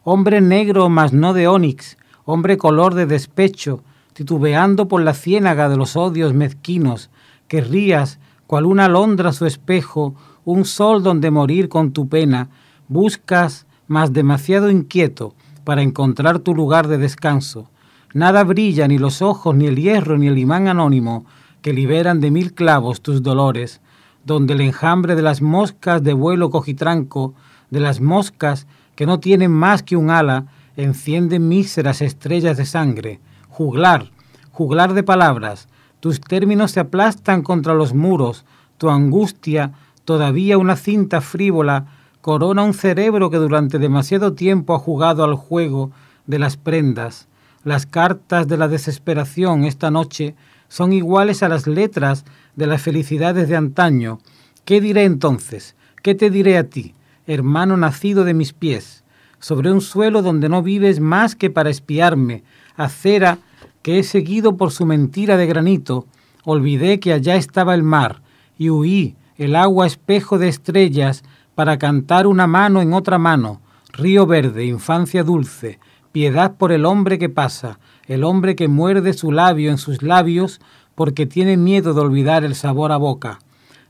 Hombre 0.05 0.43
negro, 0.43 0.91
mas 0.91 1.15
no 1.15 1.33
de 1.33 1.49
ónix, 1.49 1.97
hombre 2.27 2.59
color 2.59 2.93
de 2.93 3.07
despecho, 3.07 3.83
titubeando 4.13 4.87
por 4.87 5.01
la 5.01 5.15
ciénaga 5.15 5.71
de 5.71 5.79
los 5.79 5.97
odios 5.97 6.35
mezquinos, 6.35 7.09
que 7.49 7.63
rías, 7.63 8.19
cual 8.47 8.67
una 8.67 8.85
alondra 8.85 9.33
su 9.33 9.47
espejo, 9.47 10.15
un 10.45 10.67
sol 10.67 11.03
donde 11.03 11.31
morir 11.31 11.71
con 11.71 11.93
tu 11.93 12.07
pena, 12.11 12.51
buscas, 12.87 13.67
mas 13.87 14.13
demasiado 14.13 14.69
inquieto, 14.69 15.35
para 15.65 15.81
encontrar 15.81 16.41
tu 16.41 16.55
lugar 16.55 16.87
de 16.87 16.99
descanso 16.99 17.71
Nada 18.13 18.43
brilla, 18.43 18.89
ni 18.89 18.99
los 18.99 19.23
ojos, 19.23 19.55
ni 19.55 19.67
el 19.67 19.77
hierro, 19.77 20.19
ni 20.19 20.27
el 20.27 20.39
imán 20.39 20.67
anónimo, 20.67 21.27
que 21.63 21.73
liberan 21.73 22.21
de 22.21 22.31
mil 22.31 22.55
clavos 22.55 23.03
tus 23.03 23.23
dolores, 23.23 23.81
donde 24.25 24.55
el 24.55 24.61
enjambre 24.63 25.15
de 25.15 25.23
las 25.23 25.43
moscas 25.43 26.03
de 26.03 26.13
vuelo 26.13 26.51
cojitranco, 26.51 27.35
de 27.71 27.81
las 27.81 28.01
moscas 28.01 28.67
que 28.97 29.07
no 29.07 29.21
tienen 29.21 29.53
más 29.53 29.83
que 29.83 29.97
un 29.97 30.11
ala, 30.11 30.47
encienden 30.77 31.49
míseras 31.49 32.03
estrellas 32.03 32.57
de 32.57 32.67
sangre. 32.67 33.21
Juglar, 33.49 34.11
juglar 34.51 34.93
de 34.95 35.03
palabras, 35.03 35.69
tus 36.01 36.21
términos 36.21 36.73
se 36.73 36.81
aplastan 36.81 37.43
contra 37.43 37.75
los 37.75 37.95
muros, 37.95 38.45
tu 38.77 38.91
angustia, 38.91 39.73
todavía 40.05 40.59
una 40.59 40.77
cinta 40.77 41.21
frívola, 41.21 41.87
corona 42.21 42.65
un 42.65 42.75
cerebro 42.75 43.31
que 43.31 43.37
durante 43.37 43.79
demasiado 43.79 44.33
tiempo 44.33 44.75
ha 44.75 44.79
jugado 44.79 45.23
al 45.23 45.35
juego 45.35 45.93
de 46.27 46.39
las 46.39 46.57
prendas. 46.57 47.29
Las 47.65 47.87
cartas 47.87 48.49
de 48.49 48.57
la 48.57 48.69
desesperación 48.69 49.65
esta 49.65 49.91
noche 49.91 50.35
son 50.69 50.93
iguales 50.93 51.43
a 51.43 51.49
las 51.49 51.67
letras 51.67 52.25
de 52.57 52.67
las 52.67 52.83
felicidades 52.83 53.49
de 53.49 53.57
antaño. 53.57 54.21
¿Qué 54.65 54.81
diré 54.81 55.05
entonces? 55.05 55.77
¿Qué 56.03 56.15
te 56.15 56.31
diré 56.31 56.57
a 56.57 56.69
ti, 56.69 56.95
hermano 57.27 57.77
nacido 57.77 58.25
de 58.25 58.35
mis 58.35 58.53
pies? 58.53 59.01
sobre 59.41 59.73
un 59.73 59.81
suelo 59.81 60.23
donde 60.23 60.49
no 60.49 60.63
vives 60.63 61.01
más 61.01 61.35
que 61.35 61.51
para 61.51 61.71
espiarme, 61.71 62.45
acera 62.77 63.39
que 63.83 63.99
he 63.99 64.03
seguido 64.05 64.57
por 64.57 64.71
su 64.71 64.87
mentira 64.87 65.37
de 65.37 65.47
granito, 65.47 66.07
olvidé 66.45 67.01
que 67.01 67.13
allá 67.13 67.37
estaba 67.37 67.75
el 67.75 67.83
mar, 67.83 68.21
y 68.59 68.69
huí, 68.69 69.17
el 69.37 69.57
agua 69.57 69.87
espejo 69.87 70.39
de 70.39 70.49
estrellas, 70.49 71.25
para 71.55 71.79
cantar 71.79 72.27
una 72.27 72.47
mano 72.47 72.83
en 72.83 72.93
otra 72.93 73.19
mano, 73.19 73.61
río 73.93 74.27
verde, 74.27 74.67
infancia 74.67 75.25
dulce, 75.25 75.79
piedad 76.13 76.57
por 76.57 76.73
el 76.73 76.85
hombre 76.85 77.19
que 77.19 77.29
pasa, 77.29 77.79
el 78.07 78.25
hombre 78.25 78.57
que 78.57 78.69
muerde 78.69 79.13
su 79.13 79.33
labio 79.33 79.71
en 79.71 79.79
sus 79.79 80.03
labios 80.03 80.61
porque 80.95 81.27
tiene 81.27 81.57
miedo 81.57 81.95
de 81.95 82.01
olvidar 82.01 82.45
el 82.45 82.55
sabor 82.55 82.93
a 82.93 82.97
boca. 82.97 83.39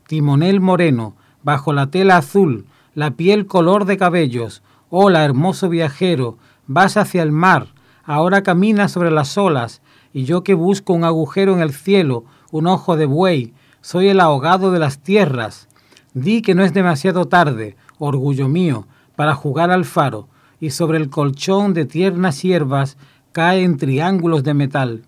Timonel 0.06 0.60
moreno, 0.60 1.16
bajo 1.42 1.72
la 1.72 1.90
tela 1.90 2.16
azul, 2.18 2.66
la 2.94 3.12
piel 3.12 3.46
color 3.46 3.84
de 3.84 3.96
cabellos, 3.96 4.62
hola 4.90 5.24
hermoso 5.24 5.68
viajero, 5.68 6.36
vas 6.66 6.96
hacia 6.96 7.22
el 7.22 7.32
mar, 7.32 7.68
ahora 8.04 8.42
caminas 8.42 8.92
sobre 8.92 9.10
las 9.10 9.38
olas, 9.38 9.82
y 10.12 10.24
yo 10.24 10.42
que 10.42 10.54
busco 10.54 10.92
un 10.92 11.04
agujero 11.04 11.54
en 11.54 11.60
el 11.60 11.72
cielo, 11.72 12.24
un 12.50 12.66
ojo 12.66 12.96
de 12.96 13.06
buey, 13.06 13.54
soy 13.80 14.08
el 14.08 14.20
ahogado 14.20 14.70
de 14.72 14.78
las 14.78 14.98
tierras. 14.98 15.68
Di 16.12 16.42
que 16.42 16.54
no 16.54 16.64
es 16.64 16.74
demasiado 16.74 17.26
tarde, 17.26 17.76
orgullo 17.98 18.48
mío, 18.48 18.86
para 19.16 19.34
jugar 19.34 19.70
al 19.70 19.84
faro, 19.84 20.28
y 20.60 20.70
sobre 20.70 20.98
el 20.98 21.08
colchón 21.08 21.74
de 21.74 21.86
tiernas 21.86 22.42
hierbas 22.42 22.96
caen 23.32 23.76
triángulos 23.78 24.44
de 24.44 24.54
metal. 24.54 25.02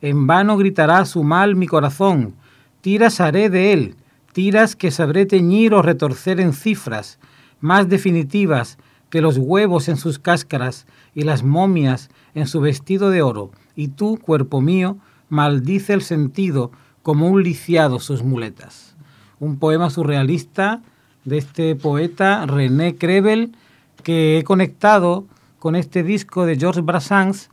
En 0.00 0.26
vano 0.26 0.56
gritará 0.56 1.04
su 1.04 1.22
mal 1.22 1.56
mi 1.56 1.66
corazón, 1.66 2.34
tiras 2.80 3.20
haré 3.20 3.50
de 3.50 3.72
él, 3.72 3.96
tiras 4.32 4.76
que 4.76 4.90
sabré 4.90 5.26
teñir 5.26 5.74
o 5.74 5.82
retorcer 5.82 6.40
en 6.40 6.52
cifras, 6.52 7.18
más 7.60 7.88
definitivas 7.88 8.78
que 9.10 9.20
los 9.20 9.38
huevos 9.38 9.88
en 9.88 9.96
sus 9.96 10.18
cáscaras 10.18 10.86
y 11.14 11.22
las 11.22 11.44
momias 11.44 12.10
en 12.34 12.46
su 12.46 12.60
vestido 12.60 13.10
de 13.10 13.22
oro, 13.22 13.52
y 13.76 13.88
tú, 13.88 14.18
cuerpo 14.18 14.60
mío, 14.60 14.98
maldice 15.28 15.92
el 15.92 16.02
sentido 16.02 16.72
como 17.02 17.28
un 17.28 17.42
lisiado 17.42 18.00
sus 18.00 18.22
muletas. 18.22 18.96
Un 19.38 19.58
poema 19.58 19.90
surrealista 19.90 20.82
de 21.24 21.38
este 21.38 21.76
poeta 21.76 22.44
René 22.46 22.96
Crevel 22.96 23.56
que 24.04 24.38
he 24.38 24.44
conectado 24.44 25.26
con 25.58 25.74
este 25.74 26.04
disco 26.04 26.46
de 26.46 26.56
Georges 26.56 26.84
Brassens 26.84 27.50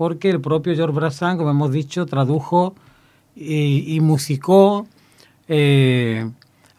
porque 0.00 0.30
el 0.30 0.40
propio 0.40 0.74
Georges 0.74 0.96
Brassens, 0.96 1.36
como 1.36 1.50
hemos 1.50 1.72
dicho, 1.72 2.06
tradujo 2.06 2.74
y, 3.36 3.98
musicó 4.00 4.86
eh, 5.46 6.26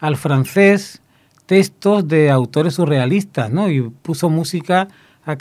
al 0.00 0.16
francés 0.16 1.00
textos 1.46 2.08
de 2.08 2.30
autores 2.32 2.74
surrealistas, 2.74 3.48
¿no? 3.50 3.70
Y 3.70 3.80
puso 3.82 4.28
música 4.28 4.88
a, 5.24 5.36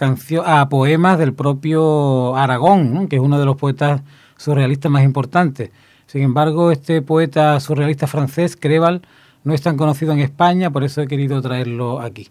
a 0.45 0.69
poemas 0.69 1.17
del 1.17 1.33
propio 1.33 2.35
Aragón, 2.35 3.07
que 3.07 3.15
es 3.15 3.21
uno 3.21 3.39
de 3.39 3.45
los 3.45 3.57
poetas 3.57 4.03
surrealistas 4.37 4.91
más 4.91 5.03
importantes. 5.03 5.71
Sin 6.05 6.21
embargo, 6.21 6.71
este 6.71 7.01
poeta 7.01 7.59
surrealista 7.59 8.05
francés, 8.05 8.55
Creval, 8.55 9.01
no 9.43 9.55
es 9.55 9.61
tan 9.63 9.75
conocido 9.75 10.13
en 10.13 10.19
España, 10.19 10.69
por 10.69 10.83
eso 10.83 11.01
he 11.01 11.07
querido 11.07 11.41
traerlo 11.41 11.99
aquí. 11.99 12.29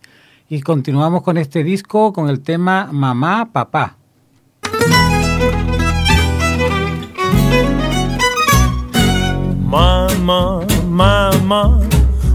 Y 0.53 0.63
continuamos 0.63 1.23
con 1.23 1.39
este 1.39 1.63
disco 1.63 2.13
con 2.13 2.29
el 2.29 2.41
tema 2.41 2.89
Mamá, 2.91 3.51
Papá. 3.53 3.97
Maman, 9.65 10.67
maman, 10.89 11.89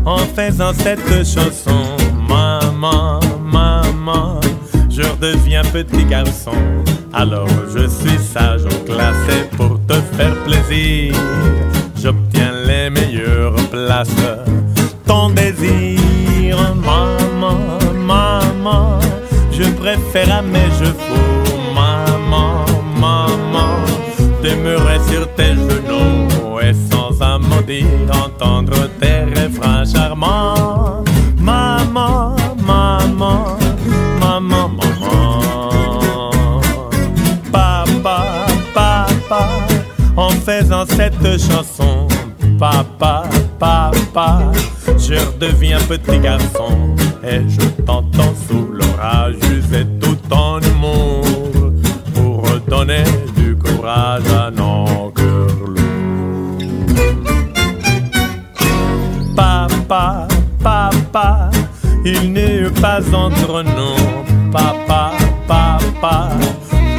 en 0.05 0.19
faisant 0.33 0.73
cette 0.73 1.25
chanson, 1.25 1.97
maman, 2.25 3.19
maman, 3.43 4.39
je 4.89 5.01
redeviens 5.01 5.63
petit 5.73 6.05
garçon. 6.05 6.55
Alors 7.11 7.49
je 7.75 7.85
suis 7.89 8.17
sage 8.17 8.63
en 8.63 8.85
classe 8.85 9.49
pour 9.57 9.77
te 9.87 9.95
faire 10.15 10.41
plaisir, 10.45 11.13
j'obtiens 12.01 12.53
les 12.65 12.89
meilleures 12.89 13.57
places. 13.69 14.07
Ton 15.05 15.31
désir, 15.31 16.57
maman, 16.75 17.84
je 19.51 19.63
préfère 19.71 20.37
à 20.37 20.41
mes 20.41 20.69
chevaux, 20.77 21.73
maman, 21.73 22.65
maman, 22.99 23.75
demeurer 24.43 24.99
sur 25.09 25.27
tes 25.35 25.53
genoux 25.53 26.59
et 26.61 26.73
sans 26.91 27.21
un 27.21 27.39
mot 27.39 27.61
dire 27.61 27.85
entendre 28.11 28.89
tes 28.99 29.23
refrains 29.39 29.85
charmants, 29.85 31.03
maman, 31.39 32.35
maman, 32.65 33.57
maman, 34.19 34.69
maman, 34.69 34.71
papa, 37.51 38.25
papa, 38.73 39.47
en 40.17 40.29
faisant 40.29 40.85
cette 40.87 41.39
chanson, 41.39 42.07
papa, 42.59 43.23
papa, 43.59 44.41
je 45.07 45.13
redeviens 45.13 45.77
petit 45.87 46.19
garçon 46.19 46.95
et 47.23 47.41
je 47.47 47.65
t'entends 47.83 48.33
sous 48.47 48.67
l'orage 48.71 49.35
user 49.51 49.85
tout 50.01 50.17
ton 50.29 50.59
humour 50.59 51.23
pour 52.13 52.49
redonner 52.49 53.03
du 53.35 53.55
courage 53.55 54.23
à 54.33 54.49
nos 54.49 55.11
cœurs. 55.11 55.45
Papa, 59.35 60.27
papa, 60.63 61.51
il 62.03 62.33
n'est 62.33 62.69
pas 62.81 63.01
entre 63.13 63.63
nous, 63.63 64.51
papa, 64.51 65.11
papa, 65.47 66.29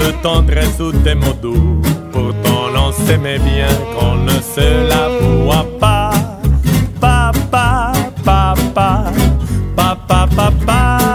de 0.00 0.12
tendresse 0.22 0.78
ou 0.78 0.92
des 0.92 1.14
mots 1.14 1.38
doux. 1.42 1.82
Pourtant 2.12 2.66
on 2.88 2.92
s'aimait 2.92 3.40
bien 3.40 3.68
qu'on 3.94 4.16
ne 4.16 4.38
se 4.54 4.88
la 4.88 5.08
voit 5.20 5.66
pas. 5.80 6.12
Papa, 7.00 7.92
pa, 8.76 9.08
pa, 9.74 9.96
pa, 10.06 10.26
pa, 10.36 10.52
pa. 10.66 11.05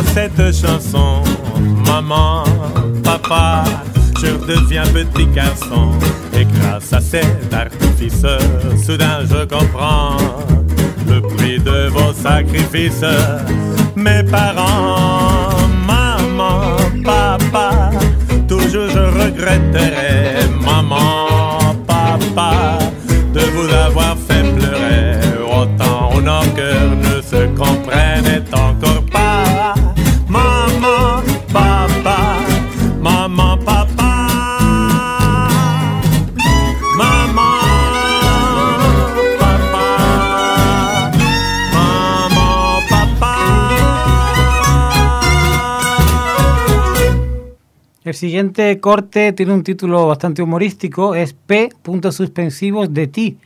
Cette 0.00 0.54
chanson, 0.54 1.22
maman, 1.86 2.44
papa, 3.04 3.64
je 4.20 4.28
redeviens 4.28 4.84
petit 4.84 5.26
garçon. 5.26 5.92
Et 6.34 6.44
grâce 6.44 6.92
à 6.92 7.00
cet 7.00 7.52
artifice, 7.52 8.24
soudain 8.84 9.20
je 9.28 9.44
comprends 9.44 10.16
le 11.08 11.20
prix 11.20 11.58
de 11.58 11.88
vos 11.88 12.12
sacrifices. 12.12 13.04
Mes 13.94 14.22
parents, 14.22 15.50
maman, 15.86 16.76
papa, 17.04 17.90
toujours 18.48 18.88
je 18.88 19.00
regretterai, 19.22 19.91
El 48.12 48.16
siguiente 48.18 48.78
corte 48.78 49.32
tiene 49.32 49.54
un 49.54 49.62
título 49.62 50.06
bastante 50.06 50.42
humorístico, 50.42 51.14
es 51.14 51.32
P. 51.32 51.70
puntos 51.80 52.16
suspensivos 52.16 52.92
de 52.92 53.06
ti. 53.06 53.38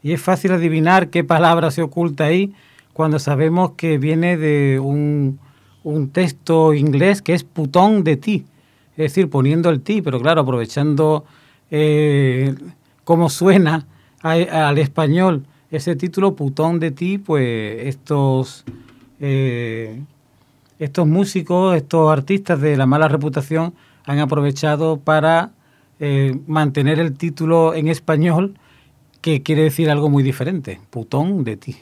Y 0.00 0.12
es 0.12 0.22
fácil 0.22 0.52
adivinar 0.52 1.08
qué 1.08 1.24
palabra 1.24 1.72
se 1.72 1.82
oculta 1.82 2.26
ahí 2.26 2.52
cuando 2.92 3.18
sabemos 3.18 3.72
que 3.72 3.98
viene 3.98 4.36
de 4.36 4.78
un, 4.78 5.40
un 5.82 6.10
texto 6.10 6.72
inglés 6.72 7.20
que 7.20 7.34
es 7.34 7.42
putón 7.42 8.04
de 8.04 8.16
ti. 8.16 8.44
Es 8.92 9.12
decir, 9.12 9.28
poniendo 9.28 9.70
el 9.70 9.80
ti, 9.80 10.02
pero 10.02 10.20
claro, 10.20 10.42
aprovechando 10.42 11.24
eh, 11.72 12.54
cómo 13.02 13.28
suena 13.28 13.88
al 14.22 14.78
español 14.78 15.46
ese 15.72 15.96
título, 15.96 16.36
putón 16.36 16.78
de 16.78 16.92
ti, 16.92 17.18
pues 17.18 17.88
estos... 17.88 18.64
eh, 19.18 20.00
estos 20.78 21.06
músicos, 21.06 21.76
estos 21.76 22.12
artistas 22.12 22.60
de 22.60 22.76
la 22.76 22.86
mala 22.86 23.08
reputación 23.08 23.74
han 24.04 24.18
aprovechado 24.18 24.98
para 24.98 25.50
eh, 26.00 26.38
mantener 26.46 26.98
el 26.98 27.16
título 27.16 27.74
en 27.74 27.88
español 27.88 28.58
que 29.20 29.42
quiere 29.42 29.62
decir 29.62 29.90
algo 29.90 30.08
muy 30.10 30.22
diferente, 30.22 30.80
putón 30.90 31.44
de 31.44 31.56
ti. 31.56 31.76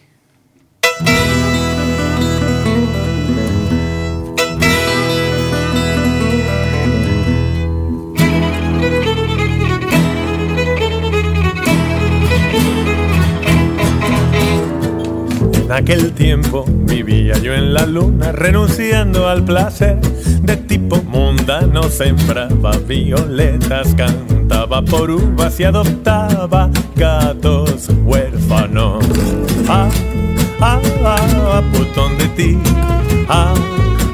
En 15.70 15.72
aquel 15.72 16.12
tiempo 16.12 16.64
vivía 16.66 17.38
yo 17.38 17.54
en 17.54 17.72
la 17.72 17.86
luna, 17.86 18.32
renunciando 18.32 19.28
al 19.28 19.44
placer 19.44 19.98
de 20.42 20.56
mundano. 21.06 21.82
Sembraba 21.84 22.72
violetas, 22.86 23.94
cantaba 23.94 24.82
por 24.82 25.10
uvas 25.10 25.58
y 25.60 25.64
adoptaba 25.64 26.70
gatos 26.96 27.88
huérfanos. 28.04 29.04
Ah, 29.68 29.88
ah, 30.60 30.80
ah, 31.04 31.62
putón 31.72 32.18
de 32.18 32.28
ti. 32.28 32.58
Ah, 33.28 33.54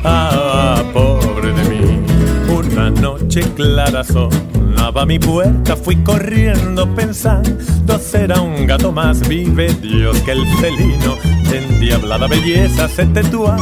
ah, 0.04 0.82
pobre 0.92 1.52
de 1.52 1.64
mí. 1.68 2.00
Una 2.48 2.90
noche 2.90 3.42
clara 3.54 4.04
sonaba 4.04 5.04
mi 5.06 5.18
puerta, 5.18 5.76
fui 5.76 5.96
corriendo 5.96 6.86
pensando 6.94 7.56
será 7.98 8.40
un 8.40 8.66
gato 8.66 8.92
más 8.92 9.26
vive 9.28 9.72
Dios 9.80 10.20
que 10.20 10.32
el 10.32 10.46
felino 10.58 11.35
endiablada 11.56 12.26
belleza 12.26 12.88
se 12.88 13.06
tetúa, 13.06 13.56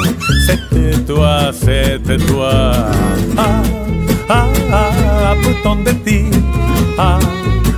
se 0.46 0.56
tetúa, 0.56 1.52
se 1.52 1.98
tetúa. 2.00 2.90
Ah, 3.36 3.62
ah, 4.28 4.48
ah, 4.72 5.34
putón 5.42 5.84
de 5.84 5.94
ti. 5.94 6.30
Ah, 6.98 7.18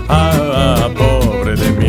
ah, 0.08 0.32
ah, 0.54 0.88
pobre 0.96 1.56
de 1.56 1.70
mí. 1.72 1.88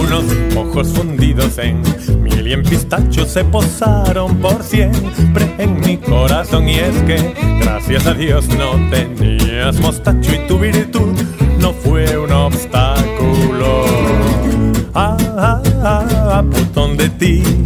Unos 0.00 0.24
ojos 0.56 0.88
fundidos 0.88 1.58
en 1.58 1.82
miel 2.22 2.48
y 2.48 2.52
en 2.52 2.62
pistacho 2.62 3.24
se 3.24 3.44
posaron 3.44 4.36
por 4.38 4.62
siempre 4.62 5.54
en 5.58 5.80
mi 5.80 5.96
corazón. 5.96 6.68
Y 6.68 6.78
es 6.78 6.96
que, 7.02 7.34
gracias 7.60 8.06
a 8.06 8.14
Dios, 8.14 8.48
no 8.48 8.72
tenías 8.90 9.78
mostacho 9.80 10.34
y 10.34 10.46
tu 10.48 10.58
virtud 10.58 11.12
no 11.58 11.72
fue 11.72 12.18
un 12.18 12.32
obstáculo. 12.32 13.84
Ah, 14.94 15.16
ah, 15.36 15.62
ah, 15.84 16.44
putón 16.50 16.96
de 16.96 17.08
ti. 17.10 17.59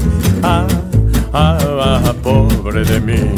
Ah, 0.47 0.67
ah, 1.33 1.59
ah, 2.05 2.15
pobre 2.23 2.85
de 2.85 3.01
mí. 3.01 3.35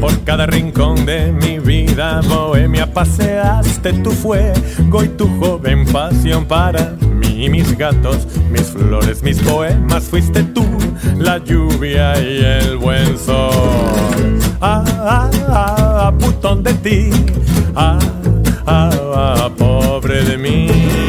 Por 0.00 0.24
cada 0.24 0.44
rincón 0.44 1.06
de 1.06 1.30
mi 1.30 1.60
vida, 1.60 2.20
bohemia, 2.28 2.92
paseaste 2.92 3.92
tu 4.02 4.10
fuego 4.10 5.04
y 5.04 5.08
tu 5.10 5.28
joven 5.38 5.86
pasión 5.86 6.44
para 6.44 6.96
mí 7.00 7.44
y 7.44 7.48
mis 7.48 7.78
gatos, 7.78 8.26
mis 8.50 8.64
flores, 8.64 9.22
mis 9.22 9.38
poemas. 9.38 10.04
Fuiste 10.04 10.42
tú, 10.42 10.66
la 11.16 11.38
lluvia 11.38 12.20
y 12.20 12.44
el 12.44 12.76
buen 12.76 13.16
sol. 13.16 14.40
Ah, 14.60 14.82
ah, 14.98 15.30
ah, 15.48 16.12
putón 16.18 16.64
de 16.64 16.74
ti. 16.74 17.10
Ah, 17.76 18.00
ah, 18.66 18.90
ah, 19.14 19.50
pobre 19.56 20.24
de 20.24 20.36
mí. 20.36 21.05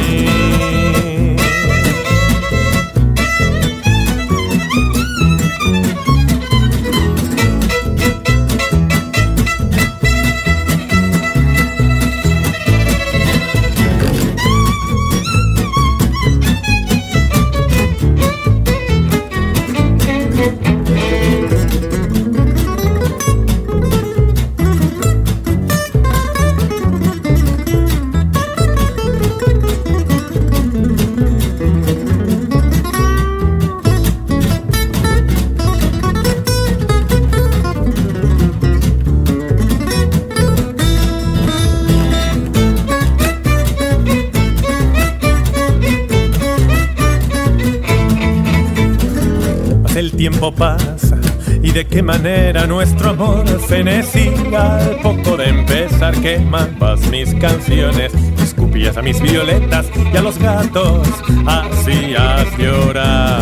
Y 51.62 51.72
de 51.72 51.86
qué 51.88 52.02
manera 52.02 52.66
nuestro 52.68 53.10
amor 53.10 53.46
fenecía 53.68 54.78
al 54.78 54.96
poco 55.02 55.36
de 55.36 55.50
empezar 55.50 56.16
quemabas 56.22 57.02
mis 57.12 57.34
canciones 57.36 58.14
escupías 58.42 58.96
a 58.96 59.02
mis 59.02 59.20
violetas 59.22 59.88
y 60.14 60.16
a 60.16 60.22
los 60.22 60.38
gatos 60.38 61.06
hacías 61.46 62.46
llorar. 62.58 63.42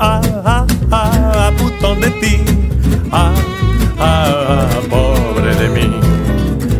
Ah 0.00 0.20
ah 0.44 0.66
ah 0.90 1.52
putón 1.56 2.00
de 2.00 2.10
ti. 2.10 2.40
Ah 3.12 3.32
ah 4.00 4.68
pobre 4.88 5.54
de 5.54 5.68
mí. 5.68 5.94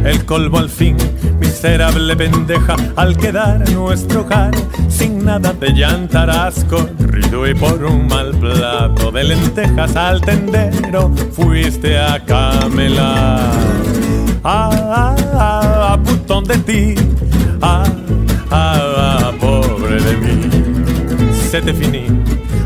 El 0.04 0.24
colmo 0.24 0.58
al 0.58 0.68
fin, 0.68 0.96
miserable 1.38 2.16
pendeja, 2.16 2.74
al 2.96 3.16
quedar 3.16 3.70
nuestro 3.70 4.22
hogar 4.22 4.50
sin 5.00 5.24
nada 5.24 5.54
te 5.54 5.72
llantarás 5.72 6.62
corrido 6.64 7.48
y 7.48 7.54
por 7.54 7.82
un 7.82 8.06
mal 8.06 8.32
plato 8.32 9.10
de 9.10 9.24
lentejas 9.24 9.96
al 9.96 10.20
tendero 10.20 11.10
fuiste 11.32 11.98
a 11.98 12.22
camelar. 12.22 13.50
Ah, 14.44 14.70
ah, 14.74 15.16
ah, 15.34 15.98
putón 16.04 16.44
de 16.44 16.58
ti, 16.58 16.94
ah, 17.62 17.84
ah, 18.50 18.80
ah, 18.96 19.32
pobre 19.40 20.02
de 20.02 20.16
mí 20.18 20.50
se 21.50 21.62
te 21.62 21.72
finí. 21.72 22.19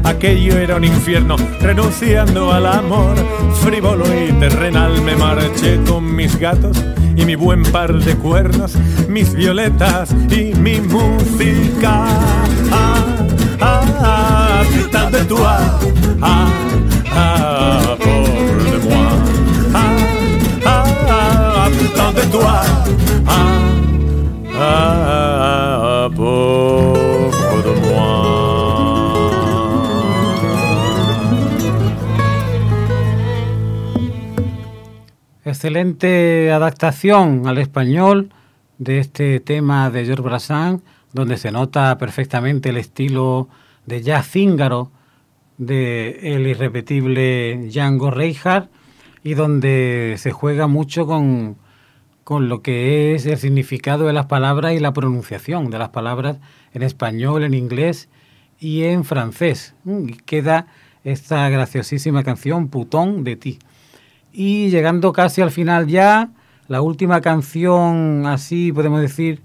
Aquello 0.04 0.58
era 0.58 0.76
un 0.76 0.84
infierno, 0.84 1.36
renunciando 1.60 2.52
al 2.52 2.66
amor 2.66 3.16
frívolo 3.64 4.04
y 4.04 4.32
terrenal 4.32 5.00
me 5.00 5.16
marché 5.16 5.80
con 5.88 6.14
mis 6.14 6.38
gatos 6.38 6.76
y 7.16 7.24
mi 7.24 7.34
buen 7.34 7.62
par 7.62 7.94
de 7.94 8.14
cuernos, 8.16 8.74
mis 9.08 9.32
violetas 9.32 10.14
y 10.30 10.54
mi 10.54 10.80
música. 10.80 12.04
Ah, 12.70 13.04
ah, 13.60 14.62
ah, 14.92 15.10
de 15.10 15.24
toi, 15.24 15.58
ah, 16.20 16.48
ah, 17.12 17.96
pobre 17.98 18.70
de 18.70 18.78
moi. 18.88 19.12
Ah, 19.72 19.96
ah, 20.66 21.68
ah, 21.98 22.12
de 22.12 22.26
toi, 22.26 22.60
ah, 23.26 23.60
ah, 24.58 25.03
Excelente 35.64 36.52
adaptación 36.52 37.48
al 37.48 37.56
español 37.56 38.34
de 38.76 38.98
este 38.98 39.40
tema 39.40 39.88
de 39.88 40.04
George 40.04 40.22
Brassens, 40.22 40.82
donde 41.14 41.38
se 41.38 41.50
nota 41.52 41.96
perfectamente 41.96 42.68
el 42.68 42.76
estilo 42.76 43.48
de 43.86 44.02
jazz 44.02 44.28
zíngaro 44.28 44.90
de 45.56 46.34
el 46.34 46.46
irrepetible 46.46 47.70
Django 47.70 48.10
Reinhardt 48.10 48.68
y 49.22 49.32
donde 49.32 50.16
se 50.18 50.32
juega 50.32 50.66
mucho 50.66 51.06
con, 51.06 51.56
con 52.24 52.50
lo 52.50 52.60
que 52.60 53.14
es 53.14 53.24
el 53.24 53.38
significado 53.38 54.04
de 54.04 54.12
las 54.12 54.26
palabras 54.26 54.74
y 54.74 54.80
la 54.80 54.92
pronunciación 54.92 55.70
de 55.70 55.78
las 55.78 55.88
palabras 55.88 56.40
en 56.74 56.82
español, 56.82 57.42
en 57.42 57.54
inglés 57.54 58.10
y 58.60 58.82
en 58.82 59.02
francés. 59.02 59.74
Mm, 59.84 60.10
y 60.10 60.12
queda 60.26 60.66
esta 61.04 61.48
graciosísima 61.48 62.22
canción, 62.22 62.68
Putón 62.68 63.24
de 63.24 63.36
ti. 63.36 63.58
Y 64.36 64.68
llegando 64.70 65.12
casi 65.12 65.42
al 65.42 65.52
final 65.52 65.86
ya, 65.86 66.30
la 66.66 66.82
última 66.82 67.20
canción, 67.20 68.26
así 68.26 68.72
podemos 68.72 69.00
decir, 69.00 69.42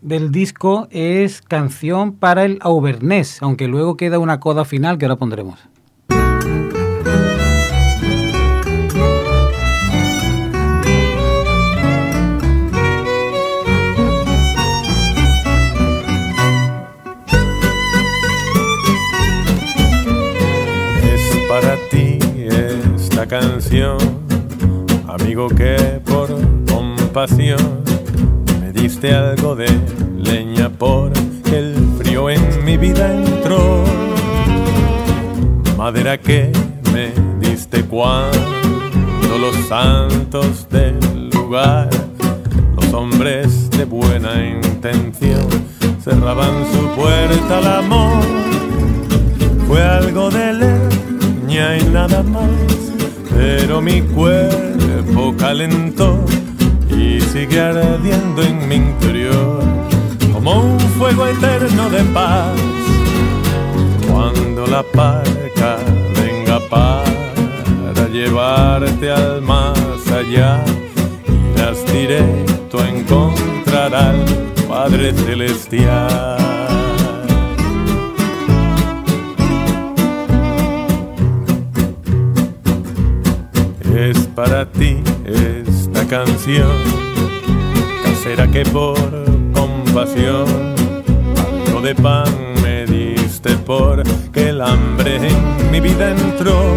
del 0.00 0.32
disco 0.32 0.88
es 0.90 1.42
canción 1.42 2.12
para 2.12 2.46
el 2.46 2.56
Auvernés, 2.62 3.42
aunque 3.42 3.68
luego 3.68 3.98
queda 3.98 4.18
una 4.18 4.40
coda 4.40 4.64
final 4.64 4.96
que 4.96 5.04
ahora 5.04 5.16
pondremos. 5.16 5.68
Canción, 23.26 23.98
amigo 25.08 25.48
que 25.48 26.00
por 26.04 26.28
compasión 26.66 27.84
diste 28.72 29.12
algo 29.12 29.56
de 29.56 29.66
leña 30.16 30.68
porque 30.68 31.58
el 31.58 31.74
frío 31.98 32.30
en 32.30 32.64
mi 32.64 32.76
vida 32.76 33.12
entró. 33.12 33.84
Madera 35.76 36.18
que 36.18 36.52
me 36.92 37.12
diste 37.40 37.82
cuando 37.84 39.38
los 39.40 39.56
santos 39.68 40.68
del 40.70 41.30
lugar, 41.30 41.88
los 42.76 42.92
hombres 42.92 43.70
de 43.70 43.84
buena 43.84 44.46
intención, 44.46 45.48
cerraban 46.02 46.64
su 46.72 46.88
puerta 47.00 47.58
al 47.58 47.66
amor. 47.84 48.22
Fue 49.66 49.82
algo 49.82 50.30
de 50.30 50.52
leña 50.52 51.76
y 51.78 51.84
nada 51.84 52.22
más, 52.22 52.50
pero 53.46 53.80
mi 53.80 54.00
cuerpo 54.02 55.32
calentó 55.38 56.24
y 56.90 57.20
sigue 57.20 57.60
ardiendo 57.60 58.42
en 58.42 58.68
mi 58.68 58.74
interior 58.74 59.62
como 60.32 60.64
un 60.64 60.80
fuego 60.98 61.28
eterno 61.28 61.88
de 61.88 62.02
paz. 62.16 62.58
Cuando 64.10 64.66
la 64.66 64.82
parca 64.82 65.76
venga 66.20 66.58
para 66.68 68.08
llevarte 68.08 69.12
al 69.12 69.42
más 69.42 69.78
allá, 70.10 70.64
irás 71.54 71.78
directo 71.92 72.80
a 72.80 72.88
encontrar 72.88 73.94
al 73.94 74.24
Padre 74.68 75.12
Celestial. 75.12 76.85
Es 84.08 84.28
para 84.36 84.64
ti 84.70 85.02
canción 86.08 86.70
casera 88.04 88.46
que 88.46 88.62
por 88.66 88.96
compasión 89.52 90.46
algo 91.36 91.80
de 91.80 91.92
pan 91.96 92.32
me 92.62 92.86
diste 92.86 93.56
por 93.56 94.04
que 94.30 94.50
el 94.50 94.60
hambre 94.60 95.16
en 95.16 95.70
mi 95.72 95.80
vida 95.80 96.12
entró. 96.12 96.76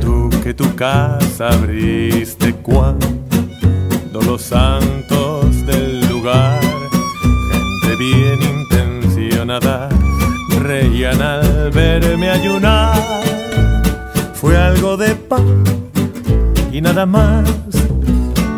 Tú 0.00 0.30
que 0.44 0.54
tu 0.54 0.72
casa 0.76 1.48
abriste 1.48 2.54
cuando 2.62 4.20
los 4.24 4.42
santos 4.42 5.66
del 5.66 6.08
lugar, 6.08 6.60
gente 7.50 7.96
bien 7.96 8.38
intencionada, 8.40 9.88
reían 10.60 11.20
al 11.20 11.70
verme 11.72 12.30
ayunar. 12.30 13.21
Fue 14.42 14.58
algo 14.58 14.96
de 14.96 15.14
pan 15.14 15.62
y 16.72 16.80
nada 16.80 17.06
más, 17.06 17.48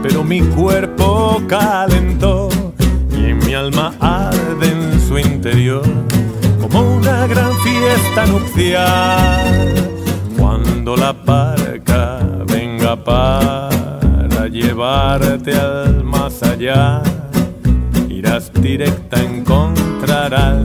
pero 0.02 0.24
mi 0.24 0.40
cuerpo 0.40 1.42
calentó 1.46 2.48
y 3.12 3.26
en 3.26 3.38
mi 3.44 3.52
alma 3.52 3.92
arde 4.00 4.66
en 4.66 4.98
su 5.06 5.18
interior 5.18 5.84
como 6.58 6.96
una 6.96 7.26
gran 7.26 7.52
fiesta 7.58 8.24
nupcial. 8.24 9.74
Cuando 10.38 10.96
la 10.96 11.12
parca 11.12 12.18
venga 12.46 12.96
para 13.04 14.48
llevarte 14.48 15.54
al 15.54 16.02
más 16.02 16.42
allá, 16.42 17.02
irás 18.08 18.50
directa 18.54 19.22
encontrar 19.22 20.32
al 20.34 20.64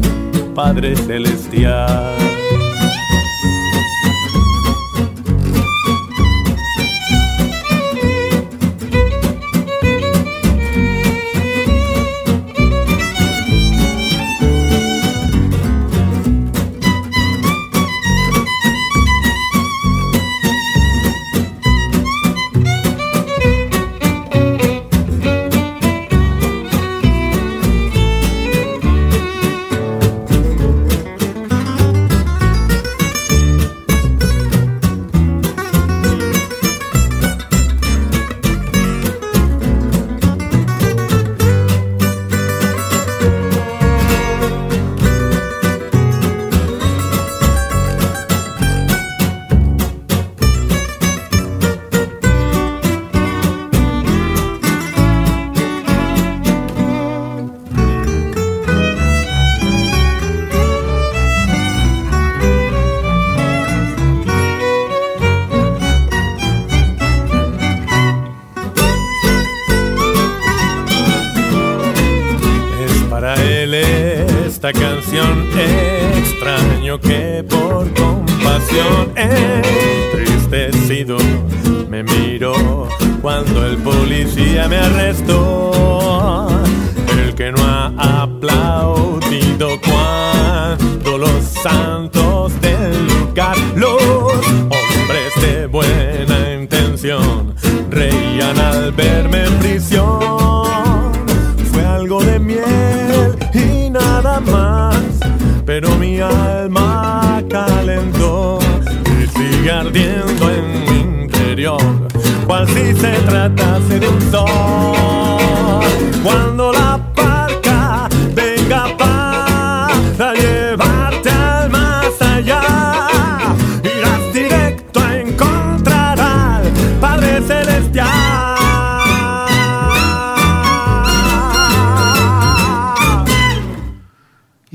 Padre 0.55 0.95
Celestial. 0.95 2.68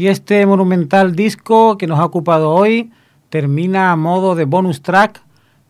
Y 0.05 0.09
este 0.09 0.44
monumental 0.44 1.16
disco 1.16 1.78
que 1.78 1.86
nos 1.86 1.98
ha 1.98 2.05
ocupado 2.05 2.50
hoy 2.50 2.92
termina 3.30 3.90
a 3.90 3.96
modo 3.96 4.34
de 4.34 4.44
bonus 4.44 4.82
track 4.82 5.22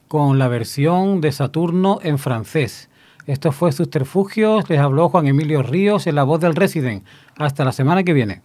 con 0.09 0.41
la 0.41 0.49
versión 0.49 1.21
de 1.21 1.31
Saturno 1.31 2.01
en 2.03 2.19
francés. 2.19 2.91
Esto 3.29 3.53
fue 3.53 3.71
Subterfugios, 3.71 4.69
les 4.69 4.81
habló 4.81 5.09
Juan 5.09 5.29
Emilio 5.29 5.63
Ríos 5.63 6.09
en 6.09 6.17
la 6.17 6.25
voz 6.25 6.41
del 6.41 6.57
Resident. 6.57 7.05
Hasta 7.37 7.65
la 7.65 7.71
semana 7.71 8.03
que 8.03 8.13
viene. 8.13 8.43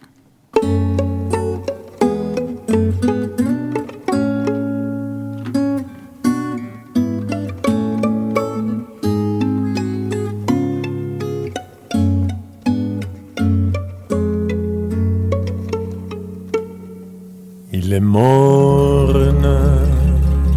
Morne, 18.20 19.48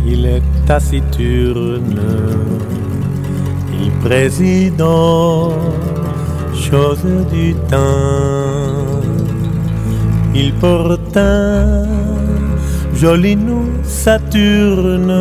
il 0.05 0.26
est 0.26 0.47
taciturne, 0.68 2.01
il 3.82 3.91
préside 4.05 4.84
chose 6.66 7.05
du 7.32 7.55
temps. 7.72 9.01
Il 10.36 10.49
porte 10.64 11.16
un 11.16 11.86
joli 13.01 13.36
nom 13.36 13.66
Saturne, 13.84 15.16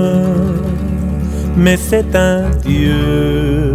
mais 1.56 1.76
c'est 1.88 2.12
un 2.16 2.42
dieu 2.66 3.74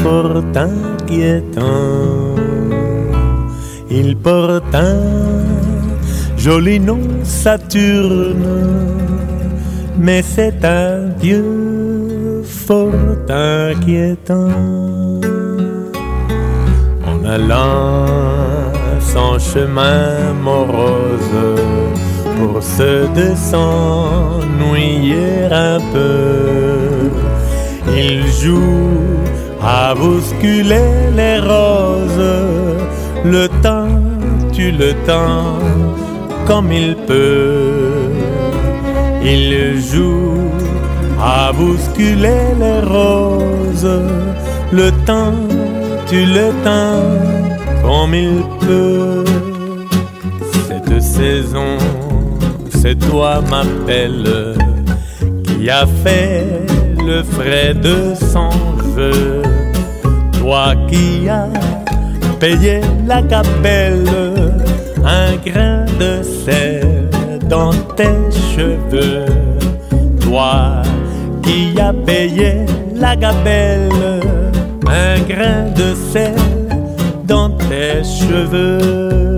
fort 0.00 0.42
inquiétant. 0.54 2.34
Il 3.90 4.16
porte 4.16 4.74
un 4.74 4.96
joli 6.36 6.80
nom 6.80 7.11
Saturne, 7.32 8.44
mais 9.98 10.22
c'est 10.22 10.64
un 10.64 11.08
dieu 11.20 12.42
fort 12.44 13.16
inquiétant. 13.28 14.50
En 17.10 17.24
allant 17.24 18.06
son 19.00 19.38
chemin 19.40 20.34
morose, 20.40 21.38
pour 22.38 22.62
se 22.62 23.06
s'ennuyer 23.50 25.32
un 25.50 25.78
peu, 25.92 27.10
il 27.96 28.26
joue 28.40 29.00
à 29.60 29.94
bousculer 29.94 31.10
les 31.16 31.38
roses, 31.40 32.30
le 33.24 33.48
temps, 33.62 34.00
tu 34.52 34.70
le 34.70 34.92
temps 35.06 35.58
comme 36.46 36.72
il 36.72 36.96
peut. 36.96 38.10
Il 39.24 39.80
joue 39.80 40.50
à 41.20 41.52
bousculer 41.52 42.54
les 42.58 42.80
roses, 42.80 44.00
le 44.72 44.90
temps, 45.06 45.34
tu 46.08 46.24
le 46.26 46.50
temps 46.64 47.02
comme 47.82 48.14
il 48.14 48.42
peut. 48.60 49.24
Cette 50.68 51.00
saison, 51.00 51.76
c'est 52.70 52.98
toi 52.98 53.40
m'appelle 53.48 54.56
qui 55.44 55.70
a 55.70 55.86
fait 56.02 56.44
le 57.06 57.22
frais 57.22 57.74
de 57.74 58.14
son 58.14 58.50
jeu. 58.96 59.42
Toi 60.40 60.74
qui 60.88 61.28
as 61.28 61.48
payé 62.40 62.80
la 63.06 63.22
capelle 63.22 64.61
un 65.04 65.36
grain 65.36 65.84
de 65.98 66.22
sel 66.22 67.08
dans 67.48 67.72
tes 67.96 68.30
cheveux. 68.54 69.26
Toi 70.20 70.82
qui 71.42 71.78
as 71.80 71.92
payé 71.92 72.66
la 72.94 73.16
gabelle, 73.16 74.20
un 74.86 75.20
grain 75.28 75.64
de 75.76 75.94
sel 76.12 76.34
dans 77.24 77.50
tes 77.50 78.02
cheveux. 78.04 79.31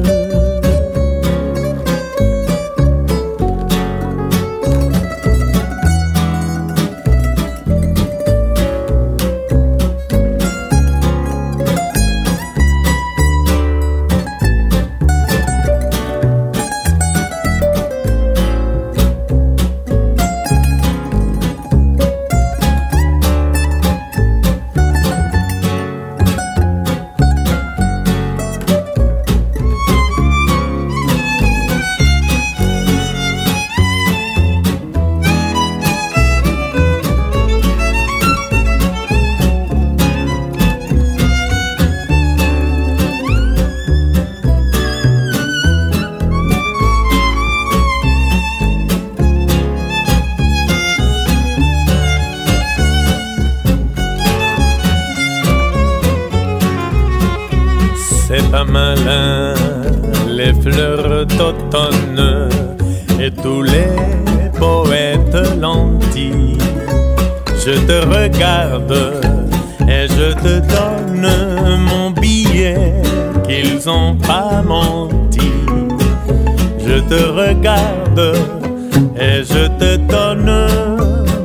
Et 77.67 79.43
je 79.43 79.69
te 79.79 79.97
donne 79.97 80.53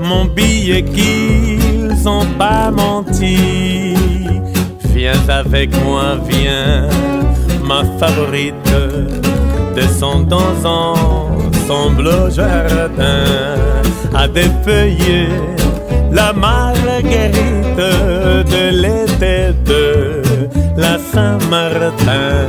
mon 0.02 0.26
billet 0.26 0.84
qu'ils 0.84 2.08
ont 2.08 2.26
pas 2.38 2.70
menti. 2.72 3.96
Viens 4.94 5.30
avec 5.30 5.70
moi, 5.86 6.18
viens, 6.28 6.90
ma 7.64 7.84
favorite. 8.00 8.54
Descendons 9.76 10.58
ensemble 10.66 12.08
au 12.08 12.30
jardin 12.30 13.24
à 14.14 14.28
défeuiller 14.28 15.30
la 16.12 16.34
marguerite 16.34 17.78
de 17.78 18.72
l'été 18.82 19.54
de 19.66 20.12
la 20.76 20.98
Saint-Martin. 20.98 22.48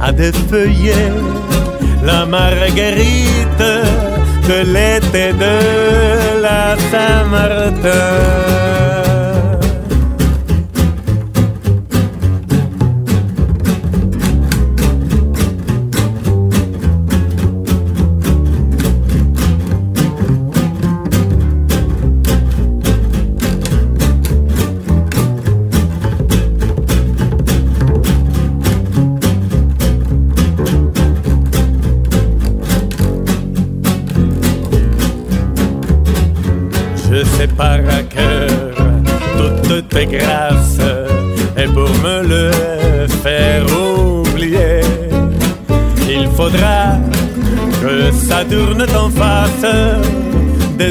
À 0.00 0.12
défeuiller 0.12 1.10
la 2.02 2.26
marguerite 2.26 3.70
de 4.48 4.58
l'été 4.72 5.32
de 5.32 6.40
la 6.40 6.76
Saint-Martin. 6.90 8.99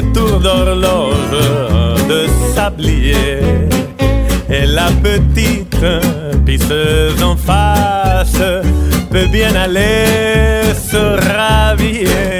Des 0.00 0.12
tours 0.12 0.40
d'horloge 0.40 1.36
de 2.08 2.26
sablier 2.54 3.40
et 4.48 4.66
la 4.66 4.88
petite 5.02 5.84
pisseuse 6.46 7.22
en 7.22 7.36
face 7.36 8.42
peut 9.10 9.26
bien 9.26 9.54
aller 9.54 10.64
se 10.74 11.02
rhabiller. 11.34 12.39